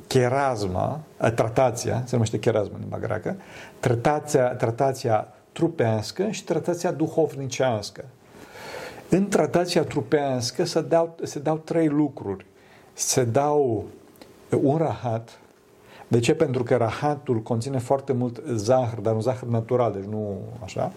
cherasma, 0.07 0.99
tratația, 1.35 2.01
se 2.05 2.09
numește 2.11 2.39
cherasma 2.39 2.73
în 2.73 2.79
limba 2.79 2.97
greacă, 2.97 3.35
tratația, 3.79 4.47
tratația 4.47 5.27
trupească 5.51 6.29
și 6.29 6.43
tratația 6.43 6.91
duhovnicească. 6.91 8.05
În 9.09 9.27
tratația 9.27 9.83
trupească 9.83 10.65
se 10.65 10.81
dau, 10.81 11.15
se 11.23 11.39
dau 11.39 11.57
trei 11.57 11.87
lucruri. 11.87 12.45
Se 12.93 13.23
dau 13.23 13.85
un 14.61 14.77
rahat, 14.77 15.39
de 16.07 16.19
ce? 16.19 16.35
Pentru 16.35 16.63
că 16.63 16.75
rahatul 16.75 17.41
conține 17.41 17.77
foarte 17.77 18.13
mult 18.13 18.41
zahăr, 18.53 18.99
dar 18.99 19.13
un 19.13 19.21
zahăr 19.21 19.49
natural, 19.49 19.91
deci 19.91 20.09
nu 20.09 20.41
așa. 20.63 20.91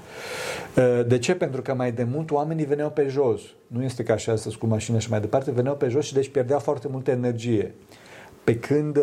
De 1.07 1.19
ce? 1.19 1.35
Pentru 1.35 1.63
că 1.63 1.75
mai 1.75 1.93
de 1.93 2.05
mult 2.05 2.31
oamenii 2.31 2.65
veneau 2.65 2.91
pe 2.91 3.07
jos. 3.09 3.41
Nu 3.67 3.83
este 3.83 4.03
ca 4.03 4.13
așa 4.13 4.33
astăzi 4.33 4.59
cu 4.59 4.67
mașină 4.67 4.99
și 4.99 5.11
mai 5.11 5.21
departe, 5.21 5.51
veneau 5.51 5.75
pe 5.75 5.89
jos 5.89 6.05
și 6.05 6.15
deci 6.15 6.29
pierdeau 6.29 6.59
foarte 6.59 6.89
multă 6.91 7.11
energie. 7.11 7.75
Pe 8.45 8.59
când, 8.59 8.99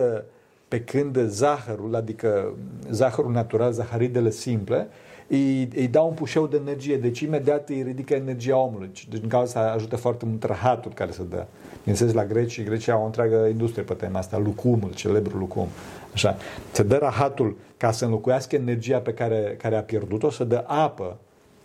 pe 0.67 0.81
când 0.81 1.19
zahărul, 1.27 1.95
adică 1.95 2.53
zahărul 2.91 3.31
natural, 3.31 3.71
zaharidele 3.71 4.29
simple, 4.29 4.87
îi, 5.27 5.69
îi 5.75 5.87
dau 5.87 6.07
un 6.07 6.13
pușeu 6.13 6.47
de 6.47 6.57
energie, 6.57 6.97
deci 6.97 7.19
imediat 7.19 7.69
îi 7.69 7.81
ridică 7.81 8.13
energia 8.13 8.57
omului. 8.57 8.87
Deci 8.87 9.07
din 9.07 9.29
cauza 9.29 9.59
asta 9.59 9.73
ajută 9.73 9.95
foarte 9.95 10.25
mult 10.25 10.43
rahatul 10.43 10.93
care 10.93 11.11
se 11.11 11.23
dă. 11.29 11.45
Bineînțeles, 11.87 12.13
la 12.13 12.25
greci, 12.25 12.63
Grecia 12.63 12.93
au 12.93 13.01
o 13.01 13.05
întreagă 13.05 13.47
industrie 13.49 13.83
pe 13.83 13.93
tema 13.93 14.19
asta, 14.19 14.37
lucumul, 14.37 14.93
celebrul 14.93 15.39
lucum. 15.39 15.67
Așa. 16.13 16.37
Se 16.71 16.83
dă 16.83 16.97
rahatul 16.97 17.57
ca 17.77 17.91
să 17.91 18.05
înlocuiască 18.05 18.55
energia 18.55 18.99
pe 18.99 19.13
care, 19.13 19.55
care 19.61 19.75
a 19.75 19.81
pierdut-o, 19.83 20.29
să 20.29 20.43
dă 20.43 20.63
apă 20.67 21.17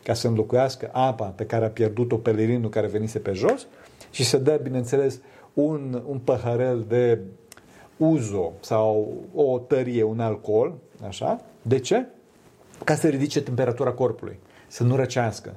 ca 0.02 0.14
să 0.14 0.28
înlocuiască 0.28 0.88
apa 0.92 1.24
pe 1.24 1.46
care 1.46 1.64
a 1.64 1.68
pierdut-o 1.68 2.16
pelerinul 2.16 2.70
care 2.70 2.86
venise 2.86 3.18
pe 3.18 3.32
jos 3.32 3.66
și 4.10 4.24
să 4.24 4.36
dă, 4.36 4.60
bineînțeles, 4.62 5.18
un, 5.54 6.02
un 6.06 6.18
păhărel 6.18 6.84
de 6.88 7.18
uzo 7.96 8.52
sau 8.60 9.12
o 9.34 9.58
tărie, 9.58 10.02
un 10.02 10.20
alcool, 10.20 10.74
așa. 11.06 11.40
De 11.62 11.78
ce? 11.78 12.06
Ca 12.84 12.94
să 12.94 13.08
ridice 13.08 13.42
temperatura 13.42 13.90
corpului, 13.90 14.38
să 14.68 14.82
nu 14.82 14.96
răcească. 14.96 15.54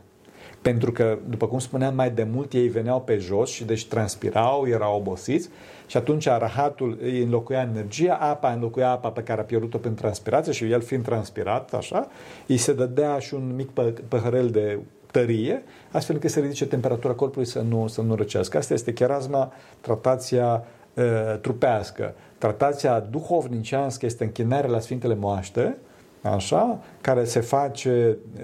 Pentru 0.71 0.91
că, 0.91 1.17
după 1.30 1.47
cum 1.47 1.60
spuneam 1.60 1.95
mai 1.95 2.12
de 2.12 2.28
mult, 2.32 2.54
ei 2.54 2.67
veneau 2.67 3.01
pe 3.01 3.17
jos 3.17 3.49
și 3.49 3.65
deci 3.65 3.88
transpirau, 3.88 4.67
erau 4.67 4.95
obosiți 4.95 5.49
și 5.86 5.97
atunci 5.97 6.28
rahatul 6.28 6.97
îi 7.01 7.21
înlocuia 7.21 7.62
energia, 7.62 8.13
apa 8.13 8.51
înlocuia 8.51 8.89
apa 8.89 9.10
pe 9.10 9.23
care 9.23 9.41
a 9.41 9.43
pierdut-o 9.43 9.78
prin 9.78 9.93
transpirație 9.93 10.51
și 10.51 10.71
el 10.71 10.82
fiind 10.82 11.04
transpirat, 11.04 11.73
așa, 11.73 12.08
îi 12.47 12.58
se 12.58 12.73
dădea 12.73 13.19
și 13.19 13.34
un 13.34 13.56
mic 13.56 13.69
păhărel 14.08 14.49
de 14.49 14.80
tărie, 15.12 15.63
astfel 15.91 16.15
încât 16.15 16.32
să 16.32 16.39
ridice 16.39 16.65
temperatura 16.65 17.13
corpului 17.13 17.47
să 17.47 17.62
nu, 17.62 17.88
să 17.88 18.01
nu 18.01 18.15
răcească. 18.15 18.58
Asta 18.58 18.73
este 18.73 18.93
chiarasma, 18.93 19.54
tratația 19.82 20.65
uh, 20.93 21.04
trupească. 21.41 22.13
Tratația 22.38 22.99
duhovnicească 22.99 24.06
este 24.06 24.23
închinarea 24.23 24.69
la 24.69 24.80
Sfintele 24.80 25.15
Moaște, 25.15 25.78
așa, 26.21 26.80
care 27.01 27.23
se 27.23 27.39
face 27.39 28.17
uh, 28.38 28.43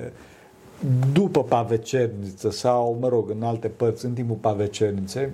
după 1.14 1.44
pavecerniță 1.44 2.52
sau, 2.52 2.98
mă 3.00 3.08
rog, 3.08 3.30
în 3.30 3.44
alte 3.44 3.68
părți, 3.68 4.06
în 4.06 4.14
timpul 4.14 4.36
pavecerniței, 4.36 5.30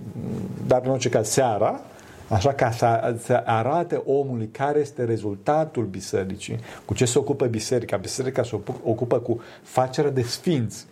dar 0.67 0.81
în 0.85 0.91
orice 0.91 1.09
caz 1.09 1.27
seara, 1.27 1.81
așa 2.29 2.53
ca 2.53 2.71
să, 2.71 3.15
să 3.19 3.41
arate 3.45 4.01
omului 4.05 4.47
care 4.47 4.79
este 4.79 5.03
rezultatul 5.03 5.85
bisericii, 5.85 6.59
cu 6.85 6.93
ce 6.93 7.05
se 7.05 7.19
ocupă 7.19 7.45
biserica. 7.45 7.97
Biserica 7.97 8.43
se 8.43 8.59
ocupă 8.83 9.19
cu 9.19 9.41
facerea 9.61 10.11
de 10.11 10.21
sfinți 10.21 10.85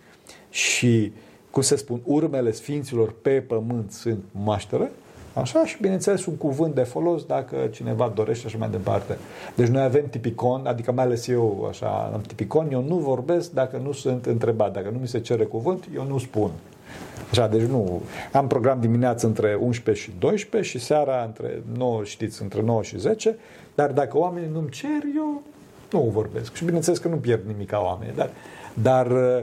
și, 0.50 1.12
cum 1.50 1.62
să 1.62 1.76
spun, 1.76 2.00
urmele 2.04 2.50
sfinților 2.50 3.14
pe 3.22 3.30
pământ 3.30 3.92
sunt 3.92 4.24
maștere, 4.32 4.90
Așa 5.40 5.66
și 5.66 5.76
bineînțeles 5.80 6.26
un 6.26 6.36
cuvânt 6.36 6.74
de 6.74 6.82
folos 6.82 7.24
dacă 7.24 7.56
cineva 7.70 8.12
dorește 8.14 8.48
și 8.48 8.58
mai 8.58 8.70
departe. 8.70 9.18
Deci 9.54 9.66
noi 9.66 9.82
avem 9.82 10.08
tipicon, 10.10 10.66
adică 10.66 10.92
mai 10.92 11.04
ales 11.04 11.26
eu 11.26 11.66
așa 11.70 12.10
am 12.14 12.20
tipicon, 12.20 12.68
eu 12.72 12.82
nu 12.82 12.96
vorbesc 12.96 13.52
dacă 13.52 13.80
nu 13.82 13.92
sunt 13.92 14.26
întrebat, 14.26 14.72
dacă 14.72 14.88
nu 14.92 14.98
mi 14.98 15.08
se 15.08 15.20
cere 15.20 15.44
cuvânt, 15.44 15.88
eu 15.94 16.04
nu 16.04 16.18
spun. 16.18 16.50
Așa, 17.30 17.48
deci 17.48 17.62
nu. 17.62 18.02
Am 18.32 18.46
program 18.46 18.80
dimineața 18.80 19.26
între 19.26 19.58
11 19.60 20.04
și 20.04 20.12
12 20.18 20.78
și 20.78 20.84
seara 20.84 21.22
între 21.24 21.62
9, 21.76 22.04
știți, 22.04 22.42
între 22.42 22.62
9 22.62 22.82
și 22.82 22.98
10, 22.98 23.36
dar 23.74 23.90
dacă 23.90 24.18
oamenii 24.18 24.50
nu-mi 24.52 24.70
cer, 24.70 25.02
eu 25.16 25.42
nu 25.90 26.00
vorbesc. 26.00 26.54
Și 26.54 26.64
bineînțeles 26.64 26.98
că 26.98 27.08
nu 27.08 27.16
pierd 27.16 27.46
nimic 27.46 27.68
ca 27.68 27.80
oamenii, 27.84 28.14
dar 28.14 28.30
dar 28.82 29.10
uh, 29.10 29.40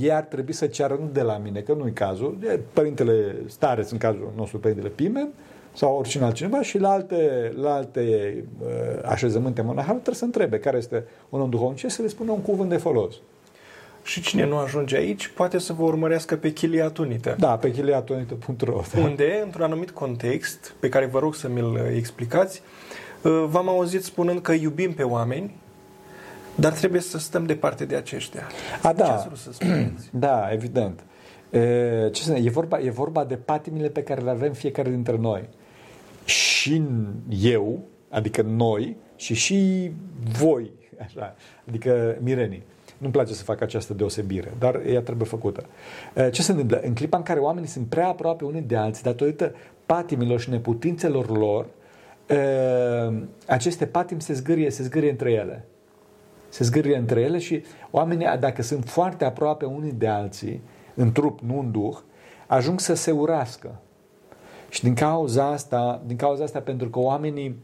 ei 0.00 0.12
ar 0.12 0.22
trebui 0.22 0.52
să 0.52 0.66
ceară 0.66 0.98
nu 1.00 1.08
de 1.12 1.22
la 1.22 1.36
mine, 1.36 1.60
că 1.60 1.72
nu-i 1.72 1.92
cazul, 1.92 2.36
de 2.40 2.60
părintele 2.72 3.36
Stareț, 3.46 3.90
în 3.90 3.98
cazul 3.98 4.32
nostru 4.36 4.58
părintele 4.58 4.88
Pimen, 4.88 5.28
sau 5.72 5.96
oricine 5.96 6.24
altcineva 6.24 6.62
și 6.62 6.78
la 6.78 6.90
alte, 6.90 7.52
la 7.60 7.74
alte 7.74 8.34
uh, 8.62 8.68
așezământe 9.04 9.62
monahale 9.62 9.92
trebuie 9.92 10.14
să 10.14 10.24
întrebe 10.24 10.58
care 10.58 10.76
este 10.76 11.04
un 11.28 11.40
om 11.40 11.50
duhovnic 11.50 11.90
să 11.90 12.02
le 12.02 12.08
spună 12.08 12.30
un 12.30 12.40
cuvânt 12.40 12.68
de 12.68 12.76
folos. 12.76 13.14
Și 14.02 14.20
cine 14.20 14.46
nu 14.46 14.56
ajunge 14.56 14.96
aici 14.96 15.28
poate 15.28 15.58
să 15.58 15.72
vă 15.72 15.82
urmărească 15.82 16.36
pe 16.36 16.52
chiliatunite. 16.52 17.34
Da, 17.38 17.56
pe 17.56 17.70
chiliatunite.ro 17.70 18.82
da. 18.94 19.00
Unde, 19.06 19.40
într-un 19.44 19.64
anumit 19.64 19.90
context, 19.90 20.74
pe 20.80 20.88
care 20.88 21.06
vă 21.06 21.18
rog 21.18 21.34
să 21.34 21.48
mi-l 21.48 21.92
explicați, 21.94 22.62
uh, 23.22 23.44
v-am 23.48 23.68
auzit 23.68 24.04
spunând 24.04 24.40
că 24.40 24.52
iubim 24.52 24.92
pe 24.92 25.02
oameni, 25.02 25.54
dar 26.54 26.72
trebuie 26.72 27.00
să 27.00 27.18
stăm 27.18 27.46
departe 27.46 27.84
de 27.84 27.96
aceștia. 27.96 28.42
A, 28.82 28.92
da. 28.92 29.28
Ce 29.30 29.36
să 29.36 29.52
spuneți? 29.52 30.08
Da, 30.26 30.48
evident. 30.52 31.04
E, 31.50 32.08
ce 32.12 32.22
să 32.22 32.32
e, 32.32 32.50
vorba, 32.50 32.80
e 32.80 32.90
vorba 32.90 33.24
de 33.24 33.34
patimile 33.34 33.88
pe 33.88 34.02
care 34.02 34.20
le 34.20 34.30
avem 34.30 34.52
fiecare 34.52 34.90
dintre 34.90 35.16
noi. 35.16 35.48
Și 36.24 36.82
eu, 37.28 37.78
adică 38.08 38.42
noi, 38.42 38.96
și 39.16 39.34
și 39.34 39.90
voi, 40.38 40.70
așa, 41.04 41.34
adică 41.68 42.16
mirenii. 42.22 42.62
Nu-mi 42.98 43.12
place 43.12 43.32
să 43.32 43.42
fac 43.42 43.60
această 43.60 43.94
deosebire, 43.94 44.52
dar 44.58 44.80
ea 44.86 45.00
trebuie 45.00 45.26
făcută. 45.26 45.64
Ce 46.30 46.42
se 46.42 46.50
întâmplă? 46.50 46.80
În 46.84 46.94
clipa 46.94 47.16
în 47.16 47.22
care 47.22 47.40
oamenii 47.40 47.68
sunt 47.68 47.86
prea 47.86 48.08
aproape 48.08 48.44
unii 48.44 48.60
de 48.60 48.76
alții, 48.76 49.02
datorită 49.02 49.54
patimilor 49.86 50.40
și 50.40 50.50
neputințelor 50.50 51.36
lor, 51.36 51.66
aceste 53.46 53.86
patimi 53.86 54.22
se 54.22 54.32
zgârie, 54.32 54.70
se 54.70 54.82
zgârie 54.82 55.10
între 55.10 55.30
ele 55.30 55.64
se 56.54 56.64
zgârie 56.64 56.96
între 56.96 57.20
ele 57.20 57.38
și 57.38 57.62
oamenii, 57.90 58.36
dacă 58.40 58.62
sunt 58.62 58.84
foarte 58.84 59.24
aproape 59.24 59.64
unii 59.64 59.92
de 59.92 60.06
alții, 60.06 60.60
în 60.94 61.12
trup, 61.12 61.40
nu 61.40 61.58
în 61.58 61.70
duh, 61.70 61.96
ajung 62.46 62.80
să 62.80 62.94
se 62.94 63.10
urască. 63.10 63.80
Și 64.68 64.82
din 64.82 64.94
cauza 64.94 65.46
asta, 65.46 66.02
din 66.06 66.16
cauza 66.16 66.44
asta 66.44 66.60
pentru 66.60 66.88
că 66.88 66.98
oamenii 66.98 67.56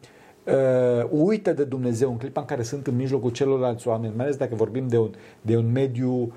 uh, 0.45 1.09
uită 1.11 1.53
de 1.53 1.65
Dumnezeu 1.65 2.11
în 2.11 2.17
clipa 2.17 2.41
în 2.41 2.47
care 2.47 2.63
sunt 2.63 2.87
în 2.87 2.97
mijlocul 2.97 3.31
celorlalți 3.31 3.89
oameni, 3.89 4.13
mai 4.17 4.25
ales 4.25 4.37
dacă 4.37 4.55
vorbim 4.55 4.89
de 4.89 4.99
un, 4.99 5.11
de 5.41 5.57
un 5.57 5.73
mediu 5.73 6.13
uh, 6.13 6.33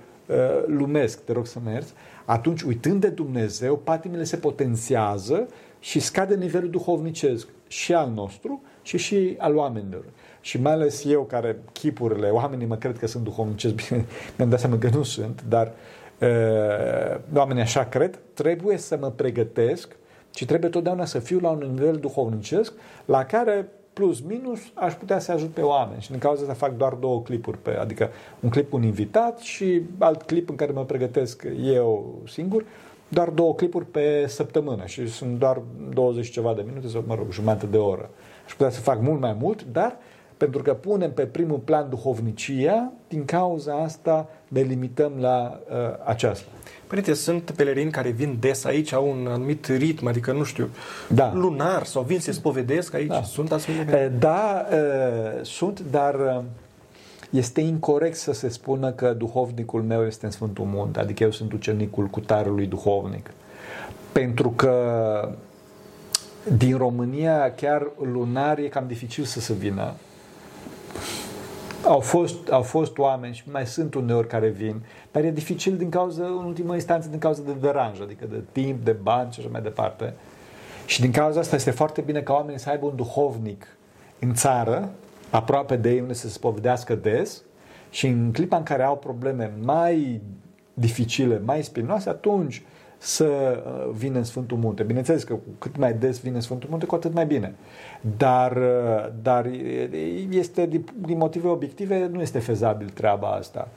lumesc, 0.66 1.24
te 1.24 1.32
rog 1.32 1.46
să 1.46 1.60
mergi, 1.64 1.92
atunci 2.26 2.62
uitând 2.62 3.02
de 3.02 3.10
Dumnezeu, 3.10 3.76
patimile 3.76 4.24
se 4.24 4.38
potențiază 4.38 5.48
și 5.80 6.00
scade 6.00 6.36
nivelul 6.36 6.70
duhovnicesc 6.70 7.48
și 7.68 7.94
al 7.94 8.12
nostru 8.16 8.62
și 8.84 8.98
și 8.98 9.36
al 9.38 9.56
oamenilor 9.56 10.04
și 10.42 10.62
mai 10.62 10.72
ales 10.72 11.04
eu 11.06 11.24
care 11.24 11.58
chipurile, 11.72 12.30
oamenii 12.30 12.66
mă 12.66 12.76
cred 12.76 12.98
că 12.98 13.08
sunt 13.08 13.24
duhovnicesc, 13.24 13.76
bine, 13.88 14.06
mi-am 14.38 14.50
dat 14.50 14.60
seama 14.60 14.78
că 14.78 14.90
nu 14.94 15.04
sunt, 15.04 15.44
dar 15.48 15.72
uh, 16.20 17.20
oamenii 17.36 17.62
așa 17.62 17.86
cred, 17.86 18.20
trebuie 18.34 18.78
să 18.78 18.98
mă 19.00 19.12
pregătesc 19.12 19.96
și 20.36 20.46
trebuie 20.46 20.70
totdeauna 20.70 21.06
să 21.06 21.20
fiu 21.20 21.40
la 21.40 21.50
un 21.50 21.70
nivel 21.74 21.96
duhovnicesc 21.96 22.74
la 23.06 23.26
care 23.26 23.68
plus 23.94 24.22
minus, 24.22 24.60
aș 24.74 24.94
putea 24.94 25.20
să 25.20 25.32
ajut 25.32 25.50
pe 25.50 25.62
oameni 25.62 26.02
și 26.02 26.10
din 26.10 26.20
cauza 26.20 26.42
asta 26.42 26.54
fac 26.54 26.78
doar 26.78 26.94
două 26.94 27.22
clipuri, 27.22 27.58
pe, 27.58 27.72
adică 27.72 28.10
un 28.40 28.50
clip 28.50 28.70
cu 28.70 28.76
un 28.76 28.84
invitat 28.84 29.40
și 29.40 29.82
alt 29.98 30.22
clip 30.22 30.50
în 30.50 30.56
care 30.56 30.72
mă 30.72 30.86
pregătesc 30.86 31.44
eu 31.64 32.22
singur, 32.28 32.66
doar 33.08 33.30
două 33.30 33.56
clipuri 33.56 33.86
pe 33.86 34.26
săptămână 34.28 34.86
și 34.86 35.08
sunt 35.08 35.40
doar 35.40 35.62
20 35.94 36.30
ceva 36.30 36.54
de 36.54 36.64
minute 36.68 36.88
sau, 36.88 37.04
mă 37.08 37.16
rog, 37.16 37.32
jumătate 37.32 37.66
de 37.66 37.78
oră. 37.78 38.10
Aș 38.46 38.52
putea 38.52 38.70
să 38.70 38.80
fac 38.80 39.02
mult 39.02 39.20
mai 39.20 39.36
mult, 39.40 39.66
dar 39.72 39.98
pentru 40.38 40.62
că 40.62 40.74
punem 40.74 41.12
pe 41.12 41.24
primul 41.24 41.58
plan 41.58 41.90
duhovnicia, 41.90 42.92
din 43.08 43.26
cauza 43.26 43.74
asta 43.74 44.30
ne 44.48 44.62
limităm 44.62 45.12
la 45.20 45.60
uh, 45.70 45.76
aceasta. 46.06 46.46
Părinte, 46.88 47.14
sunt 47.14 47.52
pelerini 47.52 47.92
care 47.92 48.10
vin 48.10 48.38
des 48.40 48.64
aici, 48.66 48.94
au 48.94 49.10
un 49.10 49.28
anumit 49.28 49.66
ritm, 49.66 50.08
adică, 50.08 50.32
nu 50.32 50.44
știu, 50.44 50.70
Da. 51.10 51.34
lunar 51.34 51.84
sau 51.84 52.02
vin 52.02 52.20
să 52.20 52.32
spovedesc 52.32 52.94
aici. 52.94 53.08
Da. 53.08 53.24
Sunt 53.24 53.52
astfel 53.52 53.86
de 53.86 53.98
Eh, 53.98 54.12
Da, 54.20 54.66
eh, 54.72 55.42
sunt, 55.42 55.80
dar 55.92 56.16
eh, 56.16 56.42
este 57.30 57.62
incorrect 57.62 58.16
să 58.16 58.34
se 58.34 58.50
spună 58.50 58.92
că 58.92 59.14
duhovnicul 59.14 59.82
meu 59.82 60.06
este 60.06 60.26
în 60.26 60.32
Sfântul 60.32 60.66
Munte, 60.66 61.00
adică 61.00 61.24
eu 61.24 61.32
sunt 61.32 61.54
ucenicul 61.54 62.06
cutarului 62.06 62.66
duhovnic. 62.66 63.30
Pentru 64.12 64.50
că 64.50 64.74
din 66.58 66.78
România 66.78 67.54
chiar 67.54 67.88
lunar 68.02 68.58
e 68.58 68.68
cam 68.68 68.88
dificil 68.88 69.24
să 69.24 69.40
se 69.40 69.54
vină. 69.54 69.94
Au 71.86 72.00
fost, 72.00 72.50
au 72.50 72.62
fost 72.62 72.98
oameni 72.98 73.34
și 73.34 73.44
mai 73.52 73.68
sunt 73.68 73.94
uneori 73.94 74.28
care 74.28 74.48
vin, 74.48 74.82
dar 75.12 75.24
e 75.24 75.32
dificil 75.32 75.78
din 75.78 75.90
cauza, 75.90 76.26
în 76.26 76.46
ultimă 76.46 76.74
instanță, 76.74 77.10
din 77.10 77.20
cauza 77.20 77.42
de 77.46 77.52
deranj, 77.62 78.02
adică 78.02 78.26
de 78.26 78.42
timp, 78.52 78.86
de 78.86 78.92
bani 78.92 79.32
și 79.32 79.40
așa 79.40 79.50
mai 79.52 79.62
departe. 79.62 80.14
Și 80.86 81.02
din 81.02 81.12
cauza 81.12 81.40
asta 81.40 81.56
este 81.56 81.72
foarte 81.72 82.02
bine 82.02 82.22
ca 82.22 82.34
oamenii 82.34 82.60
să 82.60 82.70
aibă 82.70 82.86
un 82.86 82.96
duhovnic 82.96 83.68
în 84.20 84.34
țară, 84.34 84.90
aproape 85.30 85.76
de 85.76 85.92
ei, 85.92 86.00
unde 86.00 86.14
să 86.14 86.28
se 86.28 86.34
spovedească 86.34 86.96
des 86.96 87.42
și 87.90 88.08
în 88.08 88.32
clipa 88.32 88.58
în 88.58 88.64
care 88.64 88.84
au 88.84 88.98
probleme 88.98 89.52
mai 89.62 90.22
dificile, 90.74 91.42
mai 91.46 91.64
spinoase, 91.64 92.10
atunci 92.10 92.62
să 93.04 93.26
uh, 93.26 93.94
vină 93.94 94.18
în 94.18 94.24
Sfântul 94.24 94.58
Munte. 94.58 94.84
Bineînțeles 94.84 95.24
că 95.24 95.34
cu 95.34 95.50
cât 95.58 95.78
mai 95.78 95.94
des 95.94 96.20
vine 96.20 96.36
în 96.36 96.42
Sfântul 96.42 96.70
Munte, 96.70 96.86
cu 96.86 96.96
atât 96.96 97.14
mai 97.14 97.26
bine. 97.26 97.56
Dar, 98.18 98.52
uh, 98.52 99.10
dar 99.22 99.50
este, 100.30 100.66
din, 100.66 100.86
din 101.06 101.18
motive 101.18 101.48
obiective, 101.48 102.10
nu 102.12 102.22
este 102.22 102.40
fezabil 102.40 102.90
treaba 102.90 103.28
asta. 103.28 103.68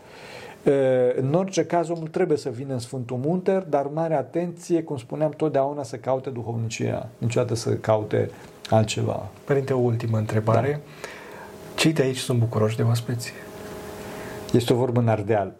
Uh, 0.62 0.72
În 1.16 1.34
orice 1.34 1.64
caz, 1.64 1.88
omul 1.88 2.08
trebuie 2.08 2.38
să 2.38 2.50
vină 2.50 2.72
în 2.72 2.78
Sfântul 2.78 3.16
Munte, 3.16 3.66
dar 3.68 3.86
mare 3.86 4.14
atenție, 4.14 4.82
cum 4.82 4.96
spuneam, 4.96 5.30
totdeauna 5.30 5.82
să 5.82 5.96
caute 5.96 6.30
duhovnicia, 6.30 7.08
niciodată 7.18 7.54
să 7.54 7.70
caute 7.70 8.30
altceva. 8.70 9.28
Părinte, 9.44 9.72
o 9.72 9.78
ultimă 9.78 10.18
întrebare. 10.18 10.70
Da. 10.70 10.78
Cei 11.74 11.92
de 11.92 12.02
aici 12.02 12.18
sunt 12.18 12.38
bucuroși 12.38 12.76
de 12.76 12.82
oaspeți? 12.82 13.32
Este 14.52 14.72
o 14.72 14.76
vorbă 14.76 15.00
în 15.00 15.08
ardeal. 15.08 15.52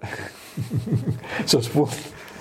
să 1.45 1.57
o 1.57 1.61
spun. 1.61 1.89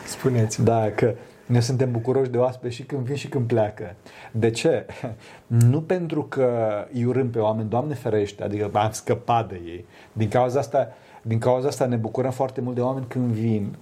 Spuneți. 0.06 0.64
Da, 0.64 0.92
că 0.96 1.14
ne 1.46 1.60
suntem 1.60 1.92
bucuroși 1.92 2.30
de 2.30 2.38
oaspeți 2.38 2.76
și 2.76 2.84
când 2.84 3.02
vin 3.02 3.16
și 3.16 3.28
când 3.28 3.48
pleacă. 3.48 3.96
De 4.32 4.50
ce? 4.50 4.86
Nu 5.70 5.82
pentru 5.82 6.24
că 6.24 6.50
îi 6.94 7.06
urâm 7.06 7.30
pe 7.30 7.40
oameni, 7.40 7.70
Doamne 7.70 7.94
ferește, 7.94 8.44
adică 8.44 8.70
am 8.74 8.92
scăpat 8.92 9.50
de 9.50 9.62
ei. 9.66 9.86
Din 10.14 10.28
cauza 10.28 10.60
asta, 10.60 10.94
din 11.22 11.40
cauza 11.40 11.68
asta 11.68 11.86
ne 11.86 11.96
bucurăm 11.96 12.32
foarte 12.32 12.62
mult 12.62 12.76
de 12.76 12.82
oameni 12.82 13.06
când 13.08 13.32
vin. 13.32 13.76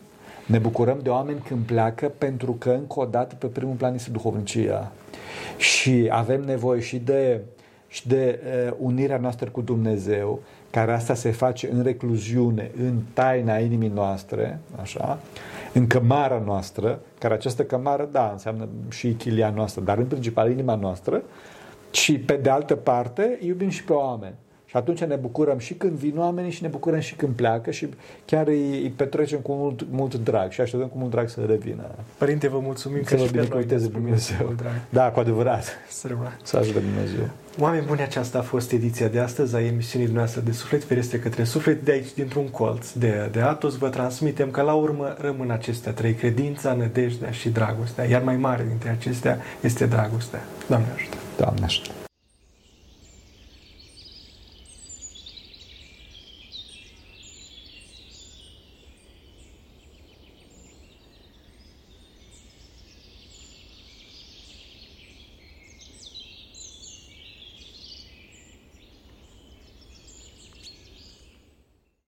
Ne 0.46 0.58
bucurăm 0.58 1.00
de 1.04 1.10
oameni 1.10 1.40
când 1.48 1.66
pleacă 1.66 2.12
pentru 2.18 2.52
că, 2.52 2.70
încă 2.70 3.00
o 3.00 3.06
dată, 3.06 3.36
pe 3.36 3.48
primul 3.48 3.76
plan 3.76 3.94
este 3.94 4.10
duhovnicia. 4.10 4.92
Și 5.58 6.10
avem 6.12 6.42
nevoie 6.42 6.82
și 6.82 6.98
de, 6.98 7.42
și 7.88 8.08
de 8.08 8.40
uh, 8.68 8.74
unirea 8.80 9.18
noastră 9.18 9.50
cu 9.50 9.62
Dumnezeu, 9.62 10.40
care 10.72 10.94
asta 10.94 11.14
se 11.14 11.32
face 11.32 11.70
în 11.72 11.84
recluziune, 11.84 12.72
în 12.78 13.00
taina 13.14 13.58
inimii 13.58 13.92
noastre, 13.94 14.60
așa, 14.82 15.20
în 15.74 15.88
cămara 15.88 16.42
noastră, 16.46 17.00
care 17.20 17.34
această 17.34 17.64
cămară, 17.64 18.10
da, 18.12 18.30
înseamnă 18.32 18.68
și 18.90 19.12
chilia 19.12 19.50
noastră, 19.50 19.82
dar 19.82 19.98
în 19.98 20.06
principal 20.06 20.52
inima 20.52 20.76
noastră, 20.76 21.24
și 21.92 22.20
pe 22.20 22.34
de 22.34 22.50
altă 22.50 22.76
parte 22.76 23.38
iubim 23.42 23.70
și 23.70 23.84
pe 23.84 23.94
oameni. 23.94 24.36
Și 24.66 24.80
atunci 24.80 25.04
ne 25.04 25.16
bucurăm 25.16 25.58
și 25.58 25.74
când 25.74 25.94
vin 25.94 26.18
oamenii 26.18 26.52
și 26.52 26.62
ne 26.62 26.68
bucurăm 26.68 27.00
și 27.00 27.16
când 27.16 27.36
pleacă 27.36 27.72
și 27.72 27.90
chiar 28.26 28.48
îi, 28.48 28.82
îi 28.82 28.90
petrecem 28.90 29.40
cu 29.40 29.54
mult, 29.54 29.88
mult 29.90 30.16
drag 30.16 30.52
și 30.52 30.62
așteptăm 30.62 30.88
cu 30.88 30.98
mult 30.98 31.12
drag 31.12 31.30
să 31.30 31.42
revină. 31.48 31.84
Părinte, 32.18 32.48
vă 32.48 32.60
mulțumim 32.60 33.04
Să 33.04 33.10
că 33.10 33.16
vă 33.16 33.26
și 33.26 33.32
pe 33.32 33.38
noi 33.38 33.46
binecuvânteze 33.46 33.88
ne-ați 33.88 33.92
primit 33.92 34.26
Dumnezeu. 34.28 34.48
cu 34.48 34.54
drag. 34.54 34.74
Da, 34.90 35.12
cu 35.12 35.20
adevărat. 35.20 35.64
Să 35.90 36.08
rămână. 36.08 36.32
Să 36.44 36.58
ajute 36.58 36.80
Dumnezeu. 36.80 37.30
Oameni 37.60 37.86
buni, 37.86 38.02
aceasta 38.02 38.38
a 38.38 38.42
fost 38.42 38.72
ediția 38.72 39.08
de 39.08 39.20
astăzi 39.20 39.56
a 39.56 39.66
emisiunii 39.66 40.08
noastre 40.08 40.42
de 40.42 40.52
Suflet 40.52 40.84
Ferestre 40.84 41.18
către 41.18 41.44
Suflet. 41.44 41.84
De 41.84 41.92
aici, 41.92 42.14
dintr-un 42.14 42.48
colț 42.48 42.92
de, 42.92 43.30
de 43.32 43.42
Atos, 43.42 43.78
vă 43.78 43.90
transmitem 43.90 44.52
că 44.52 44.62
la 44.62 44.74
urmă 44.74 45.16
rămân 45.20 45.52
acestea 45.52 45.92
trei, 45.92 46.14
credința, 46.14 46.74
nădejdea 46.74 47.32
și 47.32 47.50
dragostea. 47.50 48.06
Iar 48.06 48.22
mai 48.24 48.38
mare 48.38 48.66
dintre 48.68 48.90
acestea 48.90 49.40
este 49.62 49.86
dragostea. 49.86 50.42
Doamne 50.68 50.88
ajută! 50.96 51.18
Doamne 51.38 51.64
ajută. 51.64 52.03